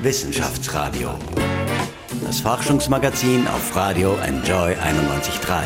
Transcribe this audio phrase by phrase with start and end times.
[0.00, 1.10] Wissenschaftsradio.
[2.24, 5.64] Das Forschungsmagazin auf Radio Enjoy 91.3.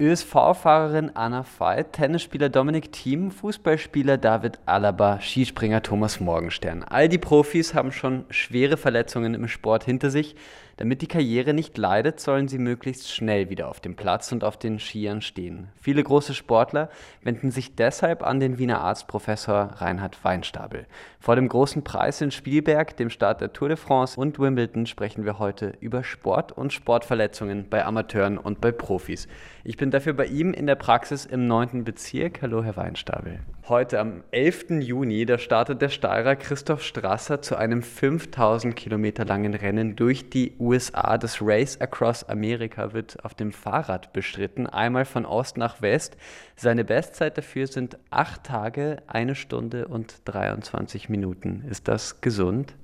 [0.00, 6.82] ÖSV-Fahrerin Anna Veit, Tennisspieler Dominik Thiem, Fußballspieler David Alaba, Skispringer Thomas Morgenstern.
[6.82, 10.36] All die Profis haben schon schwere Verletzungen im Sport hinter sich.
[10.76, 14.56] Damit die Karriere nicht leidet, sollen sie möglichst schnell wieder auf dem Platz und auf
[14.56, 15.68] den Skiern stehen.
[15.80, 16.88] Viele große Sportler
[17.22, 20.86] wenden sich deshalb an den Wiener Arzt Professor Reinhard Weinstabel.
[21.20, 25.24] Vor dem großen Preis in Spielberg, dem Start der Tour de France und Wimbledon sprechen
[25.24, 29.28] wir heute über Sport und Sportverletzungen bei Amateuren und bei Profis.
[29.62, 31.84] Ich bin dafür bei ihm in der Praxis im 9.
[31.84, 32.42] Bezirk.
[32.42, 33.40] Hallo, Herr Weinstabel.
[33.66, 34.82] Heute am 11.
[34.82, 40.52] Juni, da startet der Steirer Christoph Strasser zu einem 5000 Kilometer langen Rennen durch die
[40.64, 41.18] USA.
[41.18, 46.16] Das Race Across America wird auf dem Fahrrad bestritten, einmal von Ost nach West.
[46.56, 51.64] Seine Bestzeit dafür sind 8 Tage, 1 Stunde und 23 Minuten.
[51.70, 52.74] Ist das gesund?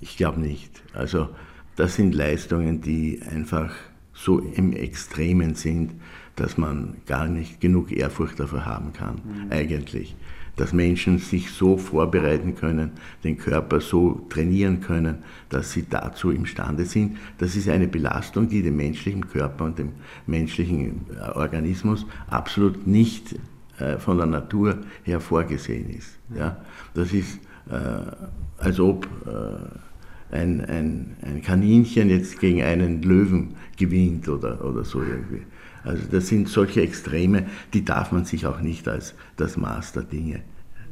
[0.00, 0.82] Ich glaube nicht.
[0.92, 1.28] Also
[1.76, 3.74] das sind Leistungen, die einfach
[4.12, 5.92] so im Extremen sind,
[6.36, 9.52] dass man gar nicht genug Ehrfurcht dafür haben kann, mhm.
[9.52, 10.16] eigentlich.
[10.56, 12.92] Dass Menschen sich so vorbereiten können,
[13.24, 17.16] den Körper so trainieren können, dass sie dazu imstande sind.
[17.38, 19.92] Das ist eine Belastung, die dem menschlichen Körper und dem
[20.26, 23.36] menschlichen äh, Organismus absolut nicht
[23.78, 26.18] äh, von der Natur her vorgesehen ist.
[26.34, 26.58] Ja?
[26.94, 27.38] Das ist,
[27.70, 34.84] äh, als ob äh, ein, ein, ein Kaninchen jetzt gegen einen Löwen gewinnt oder, oder
[34.84, 35.42] so irgendwie.
[35.84, 40.02] Also das sind solche Extreme, die darf man sich auch nicht als das Maß der
[40.02, 40.40] Dinge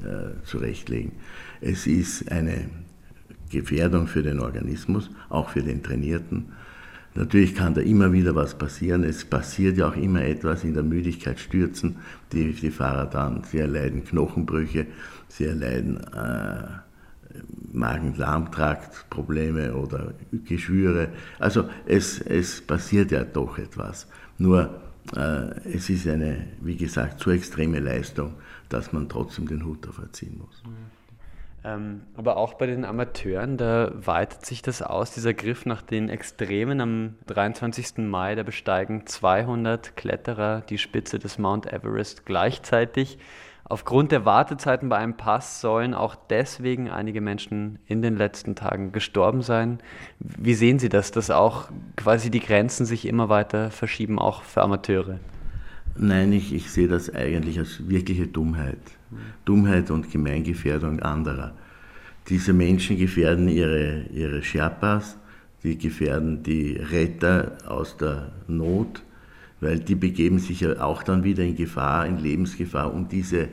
[0.03, 1.13] äh, zurechtlegen.
[1.61, 2.71] Es ist eine
[3.51, 6.47] Gefährdung für den Organismus, auch für den Trainierten.
[7.15, 9.03] Natürlich kann da immer wieder was passieren.
[9.03, 11.97] Es passiert ja auch immer etwas in der Müdigkeit stürzen
[12.33, 13.43] die, die Fahrer dann.
[13.45, 14.87] Sie erleiden Knochenbrüche,
[15.27, 16.65] sie erleiden äh,
[17.73, 20.13] Magen-Darm-Trakt-Probleme oder
[20.45, 21.09] Geschwüre.
[21.39, 24.07] Also es, es passiert ja doch etwas.
[24.39, 24.81] Nur
[25.17, 28.35] äh, es ist eine, wie gesagt, zu extreme Leistung,
[28.69, 30.63] dass man trotzdem den Hut dafür ziehen muss.
[31.65, 36.09] Ähm, aber auch bei den Amateuren, da weitet sich das aus, dieser Griff nach den
[36.09, 36.81] Extremen.
[36.81, 37.99] Am 23.
[37.99, 43.19] Mai, da besteigen 200 Kletterer die Spitze des Mount Everest gleichzeitig.
[43.71, 48.93] Aufgrund der Wartezeiten bei einem Pass sollen auch deswegen einige Menschen in den letzten Tagen
[48.93, 49.79] gestorben sein.
[50.21, 54.63] Wie sehen Sie das, dass auch quasi die Grenzen sich immer weiter verschieben, auch für
[54.63, 55.19] Amateure?
[55.97, 58.79] Nein, ich, ich sehe das eigentlich als wirkliche Dummheit.
[59.45, 61.53] Dummheit und Gemeingefährdung anderer.
[62.29, 65.19] Diese Menschen gefährden ihre, ihre Sherpas,
[65.63, 69.03] die gefährden die Retter aus der Not,
[69.61, 73.49] weil die begeben sich ja auch dann wieder in Gefahr, in Lebensgefahr, um diese äh,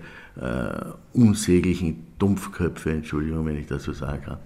[1.14, 4.38] unsäglichen Dumpfköpfe, Entschuldigung, wenn ich das so sagen kann,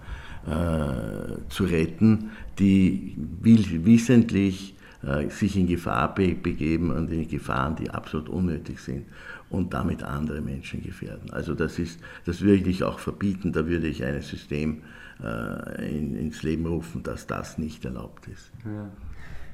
[0.46, 7.90] äh, zu retten, die wissentlich äh, sich in Gefahr be begeben und in Gefahren, die
[7.90, 9.06] absolut unnötig sind
[9.50, 11.30] und damit andere Menschen gefährden.
[11.30, 14.82] Also das ist, das würde ich auch verbieten, da würde ich ein System
[15.22, 18.50] äh, in, ins Leben rufen, dass das nicht erlaubt ist.
[18.64, 18.90] Ja.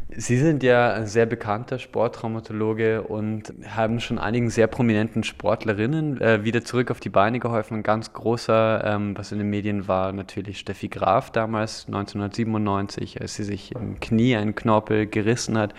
[0.09, 6.45] Sie sind ja ein sehr bekannter Sporttraumatologe und haben schon einigen sehr prominenten Sportlerinnen äh,
[6.45, 7.79] wieder zurück auf die Beine geholfen.
[7.79, 13.35] Ein ganz großer, ähm, was in den Medien war, natürlich Steffi Graf damals, 1997, als
[13.35, 15.75] sie sich im Knie einen Knorpel gerissen hat,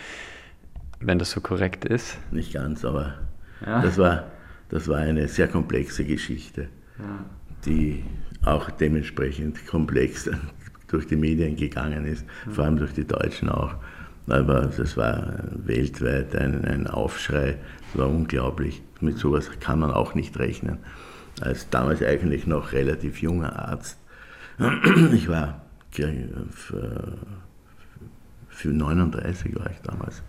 [0.99, 2.17] wenn das so korrekt ist.
[2.29, 3.13] Nicht ganz, aber
[3.65, 3.81] ja.
[3.81, 4.25] das, war,
[4.67, 6.67] das war eine sehr komplexe Geschichte,
[6.99, 7.25] ja.
[7.65, 8.03] die
[8.43, 10.29] auch dementsprechend komplex
[10.89, 13.75] durch die Medien gegangen ist, vor allem durch die Deutschen auch.
[14.27, 17.57] Aber das war weltweit ein, ein Aufschrei,
[17.91, 18.81] das war unglaublich.
[18.99, 20.79] Mit sowas kann man auch nicht rechnen.
[21.39, 23.97] Als damals eigentlich noch relativ junger Arzt,
[25.13, 25.61] ich war
[26.51, 27.17] für,
[28.49, 30.23] für 39 war ich damals.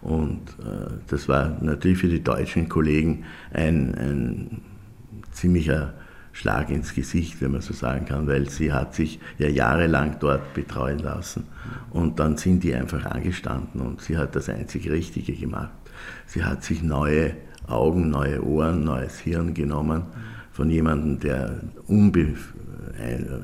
[0.00, 4.60] Und äh, das war natürlich für die deutschen Kollegen ein, ein
[5.32, 5.94] ziemlicher
[6.34, 10.52] Schlag ins Gesicht, wenn man so sagen kann, weil sie hat sich ja jahrelang dort
[10.52, 11.44] betreuen lassen
[11.90, 15.70] und dann sind die einfach angestanden und sie hat das einzig Richtige gemacht.
[16.26, 17.36] Sie hat sich neue
[17.68, 20.02] Augen, neue Ohren, neues Hirn genommen
[20.50, 22.34] von jemandem, der unbe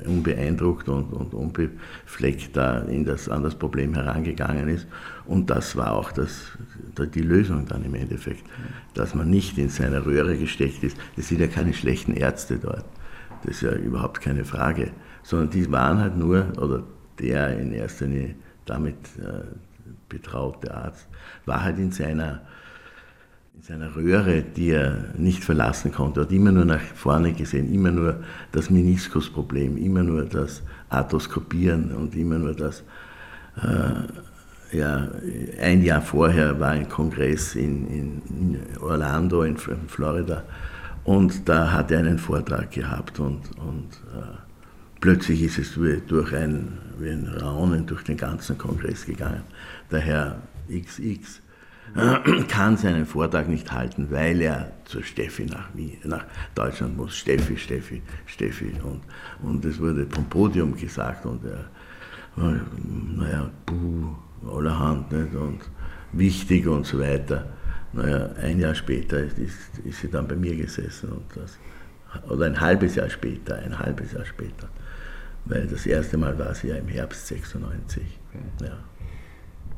[0.07, 4.87] unbeeindruckt und, und unbefleckt da in das, an das Problem herangegangen ist.
[5.27, 6.53] Und das war auch das,
[7.15, 8.45] die Lösung dann im Endeffekt,
[8.95, 10.97] dass man nicht in seine Röhre gesteckt ist.
[11.17, 12.85] Es sind ja keine schlechten Ärzte dort,
[13.43, 14.91] das ist ja überhaupt keine Frage,
[15.23, 16.83] sondern die waren halt nur, oder
[17.19, 18.35] der in erster Linie
[18.67, 19.45] damit äh,
[20.09, 21.09] betraute Arzt,
[21.47, 22.43] war halt in seiner
[23.61, 27.91] In seiner Röhre, die er nicht verlassen konnte, hat immer nur nach vorne gesehen, immer
[27.91, 32.83] nur das Meniskusproblem, immer nur das Arthroskopieren und immer nur das,
[33.63, 35.09] äh, ja,
[35.61, 40.43] ein Jahr vorher war ein Kongress in, in Orlando, in Florida,
[41.05, 44.39] und da hat er einen Vortrag gehabt und, und äh,
[45.01, 49.43] plötzlich ist es wie durch ein, wie ein Raunen durch den ganzen Kongress gegangen.
[49.91, 51.43] Der Herr XX
[52.49, 55.69] kann seinen Vortrag nicht halten, weil er zur Steffi nach,
[56.05, 57.17] nach Deutschland muss.
[57.17, 58.73] Steffi, Steffi, Steffi.
[58.83, 59.03] Und,
[59.43, 61.65] und es wurde vom Podium gesagt und er,
[62.37, 64.15] naja, buh,
[64.49, 65.35] allerhand nicht?
[65.35, 65.61] und
[66.13, 67.47] wichtig und so weiter.
[67.93, 69.39] Naja, ein Jahr später ist,
[69.85, 71.59] ist, sie dann bei mir gesessen und das,
[72.29, 74.69] oder ein halbes Jahr später, ein halbes Jahr später.
[75.45, 78.03] Weil das erste Mal war sie ja im Herbst 96.
[78.33, 78.67] Okay.
[78.67, 78.79] Ja.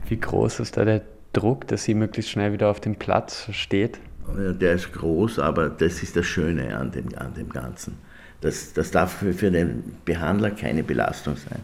[0.09, 1.03] Wie groß ist da der
[1.33, 3.99] Druck, dass sie möglichst schnell wieder auf dem Platz steht?
[4.37, 7.99] Der ist groß, aber das ist das Schöne an dem, an dem Ganzen.
[8.41, 11.61] Das, das darf für, für den Behandler keine Belastung sein,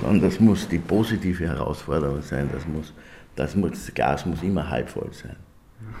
[0.00, 2.48] sondern das muss die positive Herausforderung sein.
[2.52, 2.92] Das, muss,
[3.36, 5.36] das, muss, das Glas muss immer halb voll sein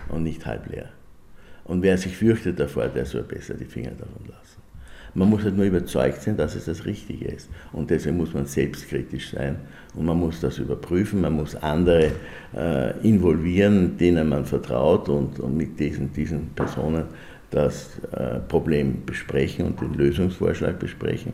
[0.08, 0.88] und nicht halb leer.
[1.64, 4.47] Und wer sich fürchtet davor, der soll besser die Finger davon lassen.
[5.14, 7.48] Man muss halt nur überzeugt sein, dass es das Richtige ist.
[7.72, 9.56] Und deswegen muss man selbstkritisch sein
[9.94, 12.12] und man muss das überprüfen, man muss andere
[12.56, 17.04] äh, involvieren, denen man vertraut und, und mit diesen, diesen Personen
[17.50, 21.32] das äh, Problem besprechen und den Lösungsvorschlag besprechen.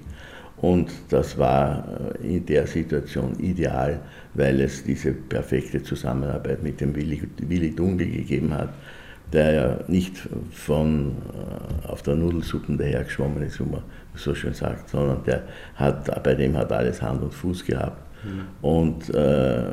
[0.56, 1.84] Und das war
[2.22, 4.00] äh, in der Situation ideal,
[4.34, 8.72] weil es diese perfekte Zusammenarbeit mit dem Willi, Willi Dunkel gegeben hat,
[9.32, 13.82] der ja nicht von äh, auf der Nudelsuppe dahergeschwommen ist, wie man
[14.14, 15.42] so schön sagt, sondern der
[15.74, 18.00] hat, bei dem hat alles Hand und Fuß gehabt.
[18.24, 18.44] Mhm.
[18.62, 19.72] Und äh,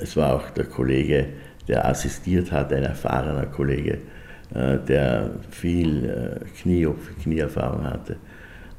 [0.00, 1.28] es war auch der Kollege,
[1.68, 3.98] der assistiert hat, ein erfahrener Kollege,
[4.54, 6.88] äh, der viel äh, Knie,
[7.22, 8.16] Knieerfahrung hatte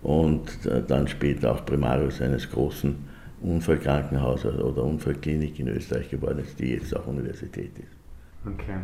[0.02, 2.96] und äh, dann später auch Primarius eines großen
[3.42, 7.96] Unfallkrankenhauses oder Unfallklinik in Österreich geworden ist, die jetzt auch Universität ist.
[8.46, 8.80] Okay.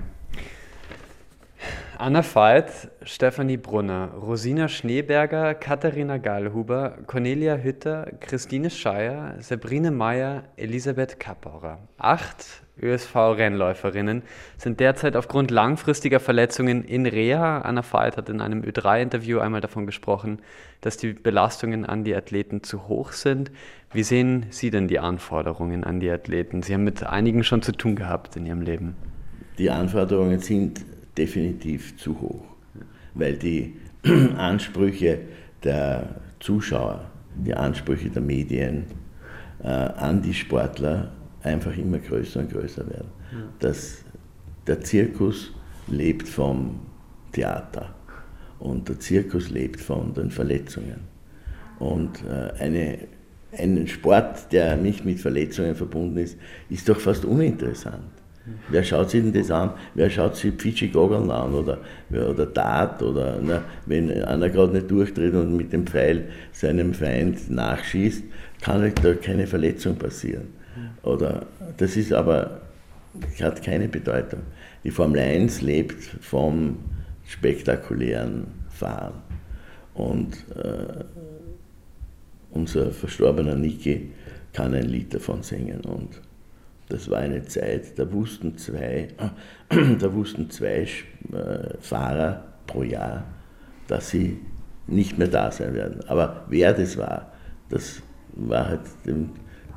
[1.97, 11.19] Anna Veit, Stefanie Brunner, Rosina Schneeberger, Katharina Gallhuber, Cornelia Hütter, Christine Scheier, Sabrine Meyer, Elisabeth
[11.19, 11.79] Kappaurer.
[11.97, 14.23] Acht ÖSV-Rennläuferinnen
[14.57, 17.59] sind derzeit aufgrund langfristiger Verletzungen in Reha.
[17.61, 20.39] Anna Veit hat in einem Ö3-Interview einmal davon gesprochen,
[20.81, 23.51] dass die Belastungen an die Athleten zu hoch sind.
[23.93, 26.61] Wie sehen Sie denn die Anforderungen an die Athleten?
[26.61, 28.97] Sie haben mit einigen schon zu tun gehabt in Ihrem Leben.
[29.57, 30.83] Die Anforderungen sind
[31.17, 32.45] definitiv zu hoch,
[33.13, 33.75] weil die
[34.37, 35.19] Ansprüche
[35.63, 38.85] der Zuschauer, die Ansprüche der Medien
[39.63, 43.09] äh, an die Sportler einfach immer größer und größer werden.
[43.31, 43.37] Ja.
[43.59, 44.03] Das,
[44.67, 45.51] der Zirkus
[45.87, 46.79] lebt vom
[47.31, 47.93] Theater
[48.59, 51.01] und der Zirkus lebt von den Verletzungen.
[51.79, 52.99] Und äh, eine,
[53.57, 56.37] ein Sport, der nicht mit Verletzungen verbunden ist,
[56.69, 58.14] ist doch fast uninteressant.
[58.69, 59.71] Wer schaut sich denn das an?
[59.95, 61.79] Wer schaut sich Fidschi Goggeln an oder,
[62.11, 67.49] oder Dart oder na, wenn einer gerade nicht durchtritt und mit dem Pfeil seinem Feind
[67.49, 68.23] nachschießt,
[68.61, 70.47] kann da keine Verletzung passieren.
[71.03, 71.47] Oder
[71.77, 72.61] das ist aber
[73.41, 74.41] hat keine Bedeutung.
[74.83, 76.77] Die Formel 1 lebt vom
[77.25, 79.13] spektakulären Fahren.
[79.93, 81.03] Und äh,
[82.51, 84.11] unser verstorbener Niki
[84.53, 85.81] kann ein Lied davon singen.
[85.81, 86.21] Und
[86.89, 89.07] das war eine Zeit, da wussten zwei,
[89.99, 93.23] da wussten zwei äh, Fahrer pro Jahr,
[93.87, 94.39] dass sie
[94.87, 96.01] nicht mehr da sein werden.
[96.07, 97.31] Aber wer das war,
[97.69, 98.01] das
[98.33, 99.31] war halt dem,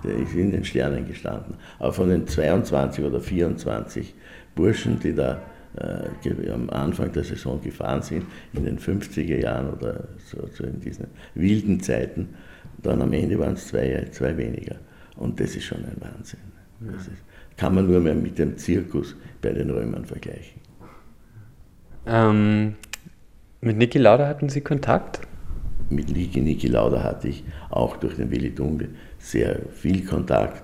[0.04, 1.54] der ist in den Sternen gestanden.
[1.78, 4.14] Aber von den 22 oder 24
[4.54, 5.40] Burschen, die da
[5.76, 10.80] äh, am Anfang der Saison gefahren sind, in den 50er Jahren oder so, so in
[10.80, 12.28] diesen wilden Zeiten,
[12.82, 14.76] dann am Ende waren es zwei, zwei weniger.
[15.16, 16.57] Und das ist schon ein Wahnsinn.
[16.80, 17.22] Das ist,
[17.56, 20.60] kann man nur mehr mit dem Zirkus bei den Römern vergleichen.
[22.06, 22.74] Ähm,
[23.60, 25.20] mit Niki Lauda hatten Sie Kontakt?
[25.90, 30.62] Mit Niki, Niki Lauda hatte ich auch durch den Willi Dunkel sehr viel Kontakt.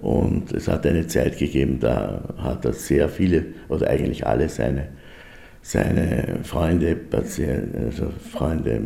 [0.00, 4.88] Und es hat eine Zeit gegeben, da hat er sehr viele oder eigentlich alle seine,
[5.62, 8.80] seine Freunde, also Freunde,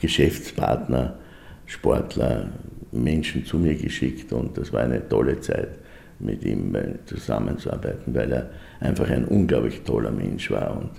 [0.00, 1.18] Geschäftspartner,
[1.66, 2.52] Sportler,
[2.92, 5.78] Menschen zu mir geschickt und das war eine tolle Zeit
[6.22, 6.74] mit ihm
[7.06, 8.50] zusammenzuarbeiten, weil er
[8.80, 10.90] einfach ein unglaublich toller Mensch war und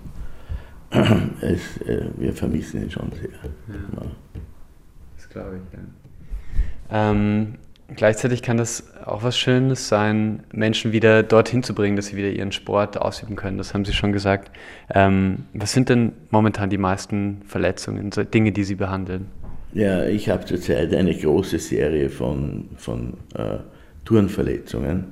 [1.41, 3.29] es, äh, wir vermissen ihn schon sehr.
[3.31, 4.05] Ja.
[5.15, 5.79] Das glaube ich, ja.
[6.91, 7.55] Ähm,
[7.95, 12.29] gleichzeitig kann das auch was Schönes sein, Menschen wieder dorthin zu bringen, dass sie wieder
[12.29, 13.57] ihren Sport ausüben können.
[13.57, 14.51] Das haben Sie schon gesagt.
[14.93, 19.27] Ähm, was sind denn momentan die meisten Verletzungen, Dinge, die Sie behandeln?
[19.73, 23.57] Ja, ich habe zurzeit eine große Serie von, von äh,
[24.05, 25.05] Turnverletzungen,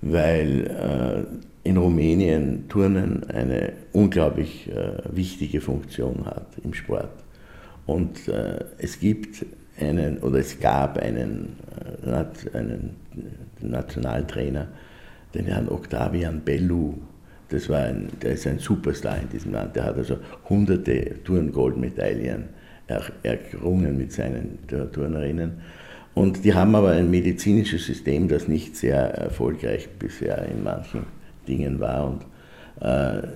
[0.00, 7.10] weil äh, in Rumänien Turnen eine unglaublich äh, wichtige Funktion hat im Sport.
[7.86, 9.44] Und äh, es gibt
[9.78, 11.56] einen, oder es gab einen,
[12.04, 12.96] äh, einen
[13.60, 14.68] Nationaltrainer,
[15.34, 16.94] den Herrn Octavian Bellu.
[17.48, 19.76] Das war ein, der ist ein Superstar in diesem Land.
[19.76, 22.44] Der hat also hunderte Turngoldmedaillen
[23.22, 25.52] errungen mit seinen Turnerinnen.
[26.14, 31.04] Und die haben aber ein medizinisches System, das nicht sehr erfolgreich bisher in manchen
[31.48, 32.06] Dingen war.
[32.06, 32.22] Und
[32.80, 33.26] äh,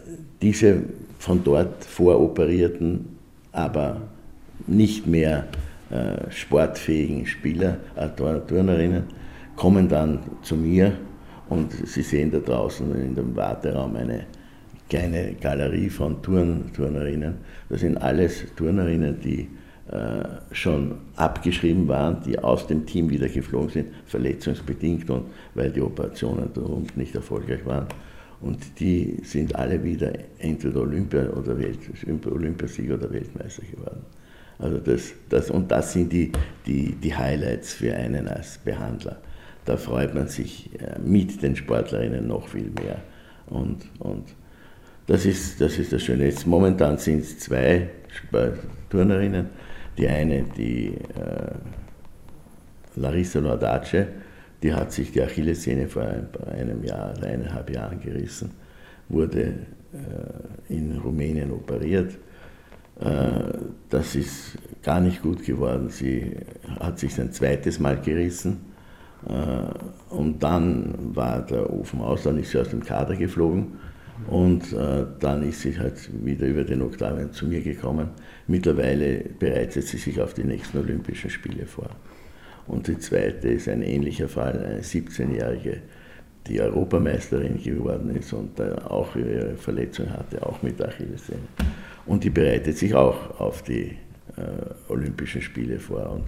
[0.43, 0.83] diese
[1.19, 3.17] von dort voroperierten,
[3.53, 4.03] aber
[4.67, 5.47] nicht mehr
[5.91, 9.05] äh, sportfähigen Spieler, äh, Turnerinnen,
[9.57, 10.93] kommen dann zu mir
[11.49, 14.27] und Sie sehen da draußen in dem Warteraum eine
[14.89, 17.37] kleine Galerie von Turn, Turnerinnen.
[17.69, 19.49] Das sind alles Turnerinnen, die
[20.51, 26.51] schon abgeschrieben waren, die aus dem Team wieder geflogen sind, verletzungsbedingt und weil die Operationen
[26.53, 27.87] darum nicht erfolgreich waren.
[28.41, 31.79] Und die sind alle wieder entweder Olympia oder Welt,
[32.31, 34.03] Olympiasieger oder Weltmeister geworden.
[34.59, 36.33] Also das, das, und das sind die,
[36.67, 39.19] die, die Highlights für einen als Behandler.
[39.65, 43.03] Da freut man sich äh, mit den Sportlerinnen noch viel mehr.
[43.47, 44.25] Und, und
[45.07, 46.25] das, ist, das ist das Schöne.
[46.25, 47.89] Jetzt momentan sind es zwei
[48.91, 49.47] Turnerinnen.
[49.99, 51.55] Die eine, die äh,
[52.97, 54.07] Larissa Nordace,
[54.63, 56.07] die hat sich die Achillessehne vor
[56.51, 58.51] einem Jahr, eineinhalb Jahren gerissen,
[59.09, 59.43] wurde
[59.93, 62.19] äh, in Rumänien operiert
[63.01, 63.53] äh,
[63.91, 65.91] das ist gar nicht gut geworden.
[65.91, 66.37] Sie
[66.81, 68.73] hat sich ein zweites Mal gerissen
[69.29, 73.79] äh, und dann war der Ofen aus, dann ist sie aus dem Kader geflogen
[74.29, 78.09] und äh, dann ist sie halt wieder über den Oktavian zu mir gekommen.
[78.47, 81.91] Mittlerweile bereitet sie sich auf die nächsten Olympischen Spiele vor.
[82.67, 85.83] Und die zweite ist ein ähnlicher Fall, eine 17-jährige,
[86.47, 91.41] die Europameisterin geworden ist und auch ihre Verletzung hatte, auch mit Achillessehne.
[92.07, 93.97] Und die bereitet sich auch auf die
[94.37, 96.11] äh, Olympischen Spiele vor.
[96.11, 96.25] Und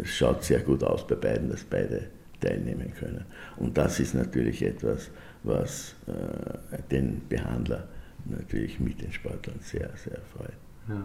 [0.00, 2.02] es schaut sehr gut aus bei beiden, dass beide
[2.40, 3.24] teilnehmen können.
[3.56, 5.10] Und das ist natürlich etwas,
[5.42, 7.88] was äh, den Behandler
[8.26, 10.56] natürlich mit den Sportlern sehr, sehr freut.
[10.88, 11.02] Ja,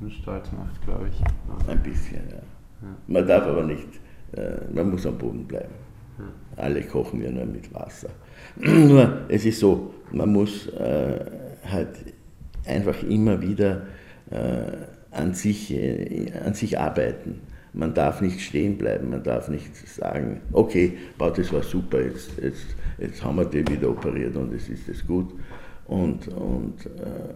[0.00, 1.68] und stolz macht, glaube ich.
[1.68, 2.36] Ein bisschen, ja.
[2.36, 2.96] ja.
[3.06, 3.88] Man darf aber nicht,
[4.32, 5.74] äh, man muss am Boden bleiben.
[6.18, 6.62] Ja.
[6.62, 8.10] Alle kochen ja nur mit Wasser.
[8.56, 11.24] nur, es ist so, man muss äh,
[11.70, 12.14] halt
[12.66, 13.82] einfach immer wieder
[14.30, 14.72] äh,
[15.10, 17.40] an, sich, äh, an sich arbeiten.
[17.72, 22.64] Man darf nicht stehen bleiben, man darf nicht sagen, okay, das war super, jetzt, jetzt,
[22.98, 25.32] jetzt haben wir die wieder operiert und es ist jetzt gut.
[25.86, 27.34] Und, und äh,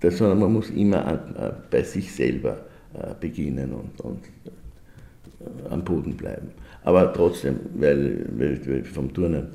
[0.00, 2.58] das, sondern man muss immer an, äh, bei sich selber
[2.94, 6.48] äh, beginnen und, und äh, am Boden bleiben.
[6.84, 9.48] Aber trotzdem, weil, weil vom Turnen,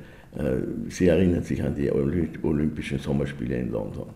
[0.89, 4.07] Sie erinnern sich an die Olympischen Sommerspiele in London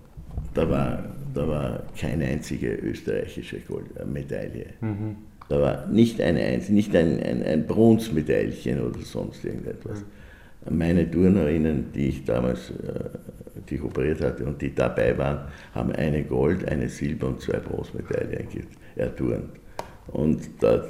[0.58, 3.58] da war, da war keine einzige österreichische
[4.06, 4.68] Medaille.
[4.82, 5.16] Mhm.
[5.50, 10.00] Da war nicht eine nicht ein, ein, ein Bronzemedaillchen oder sonst irgendetwas.
[10.00, 10.06] Mhm.
[10.70, 13.10] Meine Turnerinnen, die ich damals äh,
[13.70, 17.58] die ich operiert hatte und die dabei waren, haben eine Gold, eine Silber und zwei
[17.58, 18.48] Bronzemedaillen
[18.96, 19.52] erturnt.
[20.08, 20.86] Und da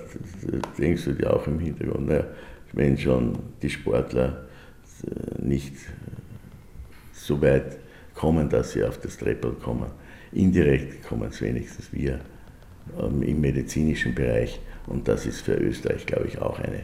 [0.77, 2.23] denkst du dir auch im Hintergrund, na,
[2.73, 4.45] wenn schon die Sportler
[5.03, 5.73] äh, nicht
[7.13, 7.77] so weit
[8.13, 9.89] kommen, dass sie auf das Treppel kommen.
[10.31, 12.19] Indirekt kommen es wenigstens wir
[12.99, 16.83] ähm, im medizinischen Bereich und das ist für Österreich, glaube ich, auch eine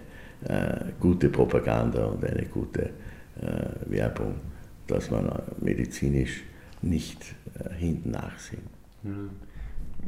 [0.99, 2.89] gute Propaganda und eine gute
[3.41, 4.35] äh, Werbung,
[4.87, 5.31] dass man
[5.61, 6.43] medizinisch
[6.81, 8.63] nicht äh, hinten nachsehen.
[9.03, 9.29] Mhm.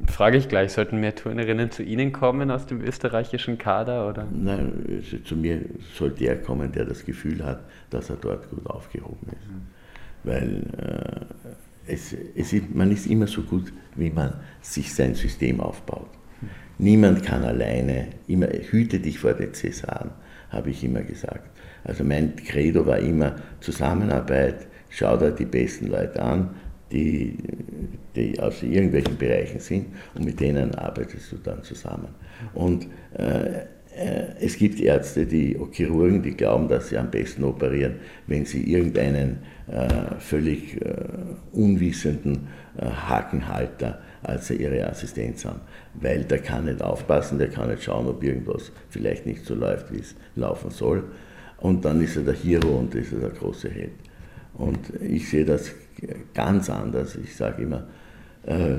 [0.08, 4.10] Frage ich gleich, sollten mehr Turnerinnen zu Ihnen kommen aus dem österreichischen Kader?
[4.10, 4.28] Oder?
[4.30, 5.62] Nein, also zu mir
[5.98, 7.62] soll der kommen, der das Gefühl hat,
[7.92, 9.48] dass er dort gut aufgehoben ist.
[9.48, 9.68] Mhm
[10.26, 15.62] weil äh, es, es ist, man ist immer so gut, wie man sich sein System
[15.62, 16.10] aufbaut.
[16.78, 20.10] Niemand kann alleine, immer, hüte dich vor den Cäsaren,
[20.56, 21.50] habe ich immer gesagt.
[21.84, 26.50] Also mein Credo war immer Zusammenarbeit, schau dir die besten Leute an,
[26.92, 27.38] die,
[28.16, 32.10] die aus irgendwelchen Bereichen sind und mit denen arbeitest du dann zusammen.
[32.54, 37.96] Und äh, äh, es gibt Ärzte, die Chirurgen, die glauben, dass sie am besten operieren,
[38.28, 40.96] wenn sie irgendeinen äh, völlig äh,
[41.54, 42.48] unwissenden
[42.78, 45.62] äh, Hakenhalter als ihre Assistenz haben.
[46.02, 49.94] Weil der kann nicht aufpassen, der kann nicht schauen, ob irgendwas vielleicht nicht so läuft,
[49.94, 51.04] wie es laufen soll.
[51.58, 53.94] Und dann ist er der Hero und ist er der große Held.
[54.54, 55.72] Und ich sehe das
[56.34, 57.16] ganz anders.
[57.16, 57.88] Ich sage immer,
[58.46, 58.78] äh,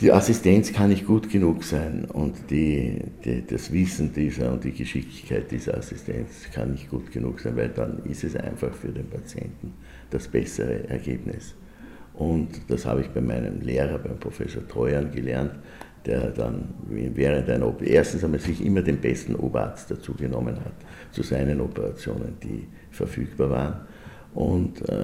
[0.00, 4.72] die Assistenz kann nicht gut genug sein und die, die, das Wissen dieser und die
[4.72, 9.10] Geschicklichkeit dieser Assistenz kann nicht gut genug sein, weil dann ist es einfach für den
[9.10, 9.74] Patienten
[10.08, 11.54] das bessere Ergebnis.
[12.14, 15.52] Und das habe ich bei meinem Lehrer, beim Professor Treuern gelernt,
[16.06, 20.72] der dann während einer OP, erstens einmal sich immer den besten Oberarzt dazu genommen hat,
[21.12, 23.74] zu seinen Operationen, die verfügbar waren.
[24.32, 24.94] Und äh,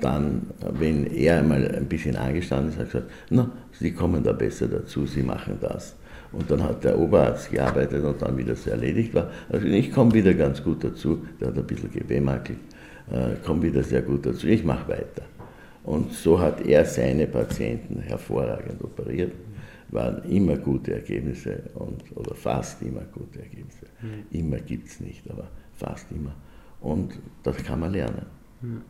[0.00, 4.32] dann, wenn er einmal ein bisschen angestanden ist, hat er gesagt, na, Sie kommen da
[4.32, 5.94] besser dazu, Sie machen das.
[6.32, 10.12] Und dann hat der Oberarzt gearbeitet und dann, wie das erledigt war, also ich komme
[10.14, 12.58] wieder ganz gut dazu, der hat ein bisschen gewehmakelt,
[13.12, 15.22] äh, komme wieder sehr gut dazu, ich mache weiter.
[15.84, 19.32] Und so hat er seine Patienten hervorragend operiert
[19.94, 23.86] waren immer gute Ergebnisse und, oder fast immer gute Ergebnisse.
[24.02, 24.38] Mhm.
[24.38, 26.34] Immer gibt es nicht, aber fast immer.
[26.80, 28.26] Und das kann man lernen.
[28.60, 28.82] Mhm.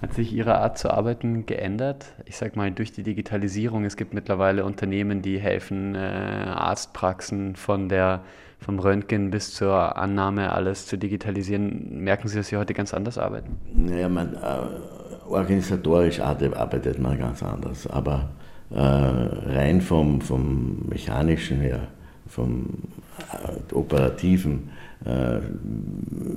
[0.00, 2.06] Hat sich Ihre Art zu arbeiten geändert?
[2.24, 3.84] Ich sage mal durch die Digitalisierung.
[3.84, 8.22] Es gibt mittlerweile Unternehmen, die helfen, äh, Arztpraxen von der,
[8.58, 12.02] vom Röntgen bis zur Annahme alles zu digitalisieren.
[12.02, 13.58] Merken Sie, dass Sie heute ganz anders arbeiten?
[13.74, 17.86] Naja, man, äh, organisatorisch arbeitet man ganz anders.
[17.86, 18.30] Aber
[18.72, 21.88] rein vom, vom mechanischen her,
[22.28, 22.66] vom
[23.32, 24.70] äh, operativen,
[25.04, 25.40] äh,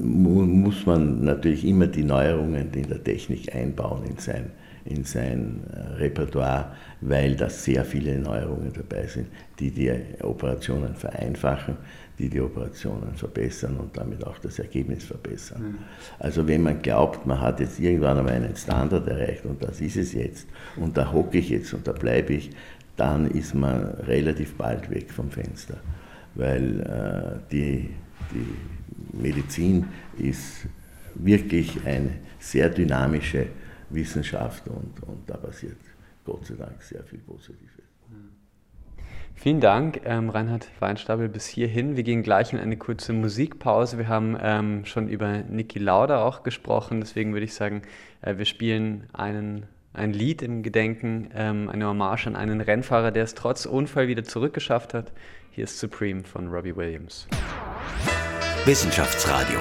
[0.03, 4.51] muss man natürlich immer die Neuerungen in der Technik einbauen in sein,
[4.85, 5.61] in sein
[5.97, 6.71] Repertoire,
[7.01, 9.27] weil da sehr viele Neuerungen dabei sind,
[9.59, 11.77] die die Operationen vereinfachen
[12.19, 15.63] die die Operationen verbessern und damit auch das Ergebnis verbessern.
[15.63, 15.77] Mhm.
[16.19, 19.97] Also wenn man glaubt, man hat jetzt irgendwann einmal einen Standard erreicht und das ist
[19.97, 22.51] es jetzt und da hocke ich jetzt und da bleibe ich,
[22.95, 25.77] dann ist man relativ bald weg vom Fenster,
[26.35, 27.89] weil äh, die,
[28.31, 29.85] die Medizin
[30.19, 30.67] ist
[31.15, 33.47] wirklich eine sehr dynamische
[33.89, 35.77] Wissenschaft und, und da passiert
[36.23, 37.73] Gott sei Dank sehr viel Positives.
[39.35, 41.97] Vielen Dank, ähm, Reinhard Weinstapel, bis hierhin.
[41.97, 43.97] Wir gehen gleich in eine kurze Musikpause.
[43.97, 47.81] Wir haben ähm, schon über Niki Lauda auch gesprochen, deswegen würde ich sagen,
[48.21, 53.23] äh, wir spielen einen, ein Lied im Gedenken, ähm, eine Hommage an einen Rennfahrer, der
[53.23, 55.11] es trotz Unfall wieder zurückgeschafft hat.
[55.51, 57.27] Hier ist Supreme von Robbie Williams.
[58.65, 59.59] Wissenschaftsradio.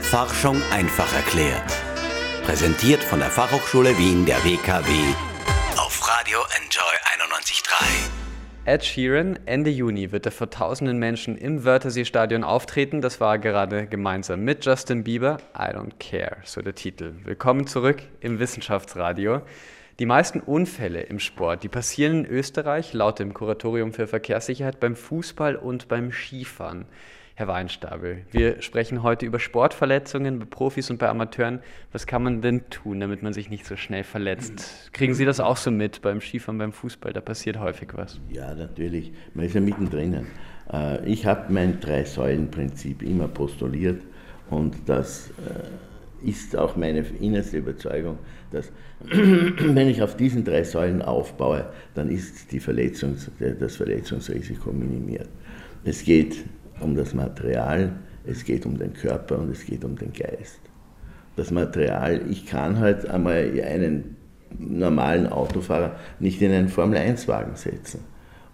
[0.00, 1.76] Forschung einfach erklärt.
[2.44, 4.90] Präsentiert von der Fachhochschule Wien der WKW
[5.88, 6.84] auf Radio Enjoy
[7.16, 8.17] 91.3.
[8.68, 9.38] Ed Sheeran.
[9.46, 13.00] Ende Juni wird er vor tausenden Menschen im Wörthersee-Stadion auftreten.
[13.00, 15.38] Das war gerade gemeinsam mit Justin Bieber.
[15.56, 17.14] I don't care, so der Titel.
[17.24, 19.40] Willkommen zurück im Wissenschaftsradio.
[19.98, 24.96] Die meisten Unfälle im Sport, die passieren in Österreich laut dem Kuratorium für Verkehrssicherheit beim
[24.96, 26.84] Fußball und beim Skifahren.
[27.38, 31.60] Herr Weinstabel, wir sprechen heute über Sportverletzungen bei Profis und bei Amateuren.
[31.92, 34.90] Was kann man denn tun, damit man sich nicht so schnell verletzt?
[34.92, 37.12] Kriegen Sie das auch so mit beim Skifahren, beim Fußball?
[37.12, 38.18] Da passiert häufig was.
[38.28, 39.12] Ja, natürlich.
[39.34, 40.26] Man ist ja mittendrin.
[40.72, 44.02] Äh, ich habe mein Drei-Säulen-Prinzip immer postuliert
[44.50, 45.30] und das
[46.24, 48.18] äh, ist auch meine innerste Überzeugung,
[48.50, 55.28] dass wenn ich auf diesen drei Säulen aufbaue, dann ist die Verletzungs-, das Verletzungsrisiko minimiert.
[55.84, 56.44] Es geht
[56.80, 57.92] um das Material,
[58.26, 60.60] es geht um den Körper und es geht um den Geist.
[61.36, 64.16] Das Material, ich kann halt einmal einen
[64.58, 68.00] normalen Autofahrer nicht in einen Formel-1-Wagen setzen.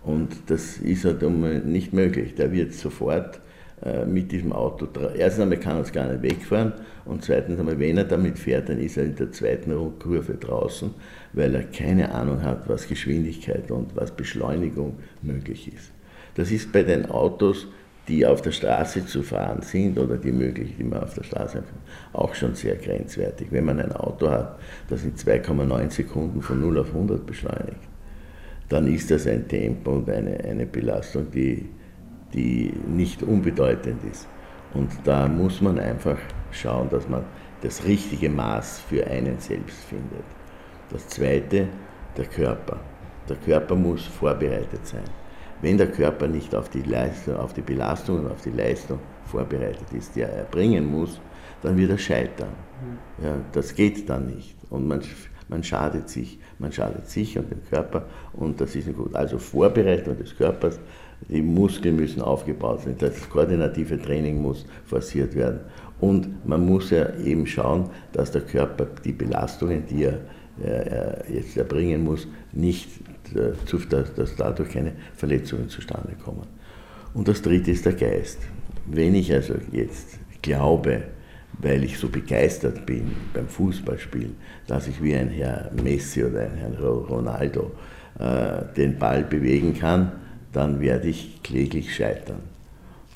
[0.03, 1.23] Und das ist halt
[1.67, 2.35] nicht möglich.
[2.35, 3.41] Der wird sofort
[3.83, 6.73] äh, mit diesem Auto, erstens einmal kann er es gar nicht wegfahren
[7.05, 10.91] und zweitens einmal, wenn er damit fährt, dann ist er in der zweiten Kurve draußen,
[11.33, 15.91] weil er keine Ahnung hat, was Geschwindigkeit und was Beschleunigung möglich ist.
[16.35, 17.67] Das ist bei den Autos
[18.09, 21.59] die auf der Straße zu fahren sind oder die möglich, die man auf der Straße
[21.59, 21.65] hat,
[22.13, 23.49] auch schon sehr grenzwertig.
[23.51, 27.81] Wenn man ein Auto hat, das in 2,9 Sekunden von 0 auf 100 beschleunigt,
[28.69, 31.69] dann ist das ein Tempo und eine, eine Belastung, die,
[32.33, 34.27] die nicht unbedeutend ist.
[34.75, 36.19] Und da muss man einfach
[36.51, 37.25] schauen, dass man
[37.63, 40.25] das richtige Maß für einen selbst findet.
[40.91, 41.69] Das Zweite,
[42.17, 42.79] der Körper.
[43.29, 45.24] Der Körper muss vorbereitet sein.
[45.63, 49.93] Wenn der Körper nicht auf die, Leistung, auf die Belastung und auf die Leistung vorbereitet
[49.93, 51.21] ist, die er erbringen muss,
[51.63, 52.51] dann wird er scheitern.
[52.51, 53.25] Mhm.
[53.25, 54.57] Ja, das geht dann nicht.
[54.71, 55.01] Und man,
[55.49, 56.39] man schadet sich.
[56.59, 59.15] Man schadet sich und dem Körper und das ist nicht gut.
[59.15, 60.79] Also Vorbereitung des Körpers,
[61.29, 65.61] die Muskeln müssen aufgebaut werden, das koordinative Training muss forciert werden.
[66.01, 70.21] Und man muss ja eben schauen, dass der Körper die Belastungen, die er
[70.63, 72.89] äh, jetzt erbringen muss, nicht
[73.35, 76.47] dass dadurch keine Verletzungen zustande kommen.
[77.15, 78.39] Und das dritte ist der Geist.
[78.87, 81.03] Wenn ich also jetzt glaube,
[81.59, 84.35] weil ich so begeistert bin beim Fußballspielen,
[84.67, 87.73] dass ich wie ein Herr Messi oder ein Herr Ronaldo
[88.19, 90.13] äh, den Ball bewegen kann,
[90.53, 92.41] dann werde ich kläglich scheitern.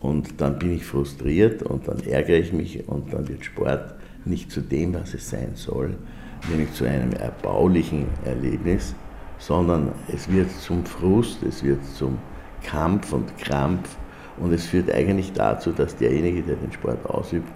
[0.01, 4.51] Und dann bin ich frustriert und dann ärgere ich mich und dann wird Sport nicht
[4.51, 5.95] zu dem, was es sein soll,
[6.49, 8.95] nämlich zu einem erbaulichen Erlebnis,
[9.39, 12.19] sondern es wird zum Frust, es wird zum
[12.63, 13.97] Kampf und Krampf.
[14.39, 17.53] Und es führt eigentlich dazu, dass derjenige, der den Sport ausübt,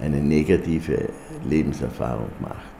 [0.00, 1.08] eine negative
[1.48, 2.76] Lebenserfahrung macht.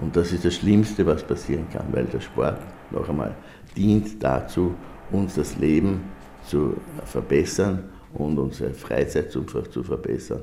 [0.00, 2.58] Und das ist das Schlimmste, was passieren kann, weil der Sport
[2.90, 3.34] noch einmal
[3.76, 4.74] dient dazu,
[5.10, 6.02] uns das Leben
[6.46, 10.42] zu verbessern und unsere Freizeit zu, zu verbessern.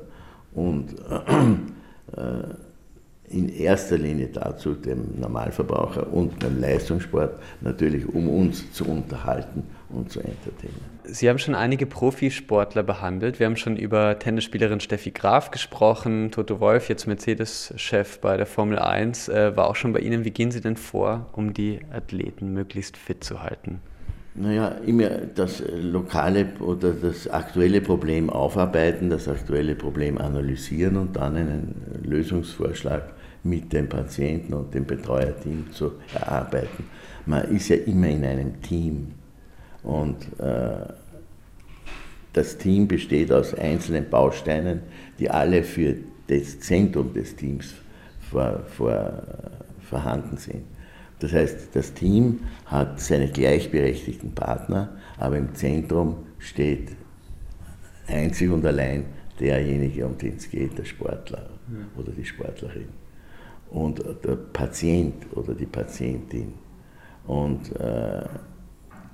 [0.54, 0.94] Und
[2.16, 2.42] äh,
[3.32, 10.10] in erster Linie dazu, dem Normalverbraucher und dem Leistungssport, natürlich um uns zu unterhalten und
[10.10, 10.92] zu entertainen.
[11.04, 13.40] Sie haben schon einige Profisportler behandelt.
[13.40, 18.78] Wir haben schon über Tennisspielerin Steffi Graf gesprochen, Toto Wolf, jetzt Mercedes-Chef bei der Formel
[18.78, 20.24] 1, äh, war auch schon bei Ihnen.
[20.24, 23.80] Wie gehen Sie denn vor, um die Athleten möglichst fit zu halten?
[24.34, 31.36] Naja, immer das lokale oder das aktuelle Problem aufarbeiten, das aktuelle Problem analysieren und dann
[31.36, 33.12] einen Lösungsvorschlag
[33.44, 36.84] mit dem Patienten und dem Betreuerteam zu erarbeiten.
[37.26, 39.12] Man ist ja immer in einem Team
[39.82, 40.92] und äh,
[42.32, 44.80] das Team besteht aus einzelnen Bausteinen,
[45.18, 45.96] die alle für
[46.28, 47.74] das Zentrum des Teams
[48.30, 49.22] vor, vor,
[49.82, 50.64] vorhanden sind.
[51.18, 56.92] Das heißt, das Team hat seine gleichberechtigten Partner, aber im Zentrum steht
[58.08, 59.04] einzig und allein
[59.38, 61.50] derjenige, um den es geht, der Sportler
[61.96, 63.01] oder die Sportlerin.
[63.72, 66.52] Und der Patient oder die Patientin.
[67.26, 68.24] Und äh,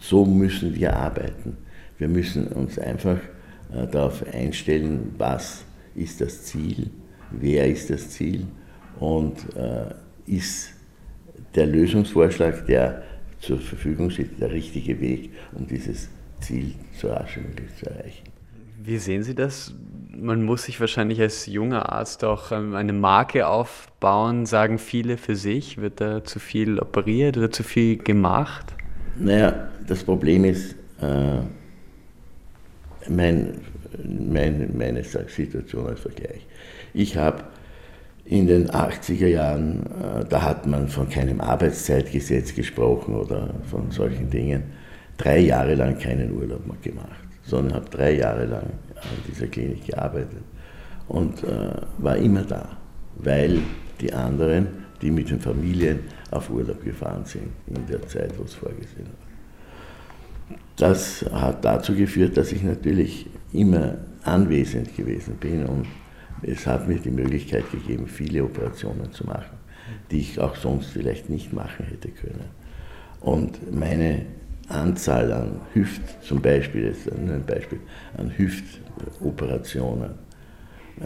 [0.00, 1.56] so müssen wir arbeiten.
[1.96, 3.18] Wir müssen uns einfach
[3.72, 6.90] äh, darauf einstellen, was ist das Ziel,
[7.30, 8.46] wer ist das Ziel
[8.98, 9.94] und äh,
[10.26, 10.70] ist
[11.54, 13.02] der Lösungsvorschlag, der
[13.40, 16.08] zur Verfügung steht, der richtige Weg, um dieses
[16.40, 18.37] Ziel so rasch wie möglich zu erreichen.
[18.80, 19.74] Wie sehen Sie das?
[20.10, 25.34] Man muss sich wahrscheinlich als junger Arzt auch ähm, eine Marke aufbauen, sagen viele für
[25.34, 25.78] sich.
[25.78, 28.72] Wird da zu viel operiert oder zu viel gemacht?
[29.16, 31.40] Naja, das Problem ist, äh,
[33.08, 33.60] mein,
[34.04, 36.46] mein, meine Situation als Vergleich.
[36.94, 37.44] Ich habe
[38.24, 44.30] in den 80er Jahren, äh, da hat man von keinem Arbeitszeitgesetz gesprochen oder von solchen
[44.30, 44.64] Dingen,
[45.16, 49.86] drei Jahre lang keinen Urlaub mehr gemacht, sondern habe drei Jahre lang an dieser Klinik
[49.86, 50.42] gearbeitet
[51.08, 52.76] und äh, war immer da,
[53.16, 53.60] weil
[54.00, 54.68] die anderen,
[55.00, 60.56] die mit den Familien auf Urlaub gefahren sind, in der Zeit, wo es vorgesehen war.
[60.76, 65.86] Das hat dazu geführt, dass ich natürlich immer anwesend gewesen bin und
[66.42, 69.56] es hat mir die Möglichkeit gegeben, viele Operationen zu machen,
[70.10, 72.44] die ich auch sonst vielleicht nicht machen hätte können.
[73.20, 74.26] Und meine
[74.68, 77.80] Anzahl an Hüft, zum Beispiel, jetzt nur ein Beispiel,
[78.16, 80.10] an Hüftoperationen,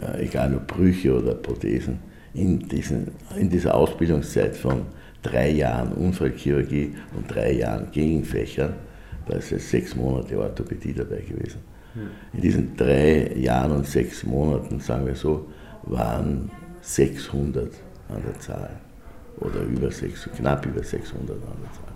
[0.01, 1.99] äh, egal ob Brüche oder Prothesen,
[2.33, 4.83] in, diesen, in dieser Ausbildungszeit von
[5.21, 8.73] drei Jahren Unfallchirurgie und drei Jahren Gegenfächern,
[9.27, 11.59] da ist jetzt sechs Monate Orthopädie dabei gewesen
[12.33, 15.47] in diesen drei Jahren und sechs Monaten, sagen wir so,
[15.83, 16.49] waren
[16.81, 17.71] 600
[18.09, 18.71] an der Zahl
[19.37, 21.92] oder über 600, knapp über 600 an der Zahl.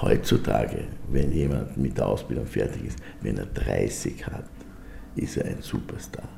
[0.00, 4.44] Heutzutage, wenn jemand mit der Ausbildung fertig ist, wenn er 30 hat,
[5.14, 6.28] ist er ein Superstar.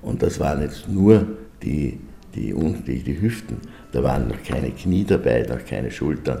[0.00, 1.26] Und das waren jetzt nur
[1.62, 2.00] die,
[2.34, 2.54] die,
[2.86, 3.58] die, die Hüften,
[3.92, 6.40] da waren noch keine Knie dabei, noch keine Schultern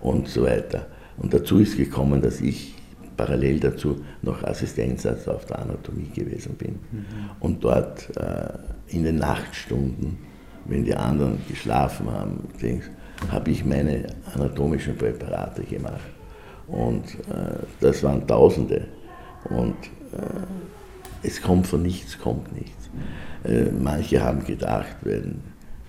[0.00, 0.86] und so weiter.
[1.16, 2.74] Und dazu ist gekommen, dass ich
[3.16, 6.72] parallel dazu noch Assistenzarzt auf der Anatomie gewesen bin.
[6.72, 7.04] Mhm.
[7.40, 8.48] Und dort äh,
[8.88, 10.18] in den Nachtstunden,
[10.66, 12.48] wenn die anderen geschlafen haben,
[13.30, 16.00] habe ich meine anatomischen Präparate gemacht.
[16.66, 18.86] Und äh, das waren Tausende.
[19.50, 19.76] Und
[20.12, 22.90] äh, es kommt von nichts, kommt nichts.
[23.44, 25.40] Äh, manche haben gedacht, wenn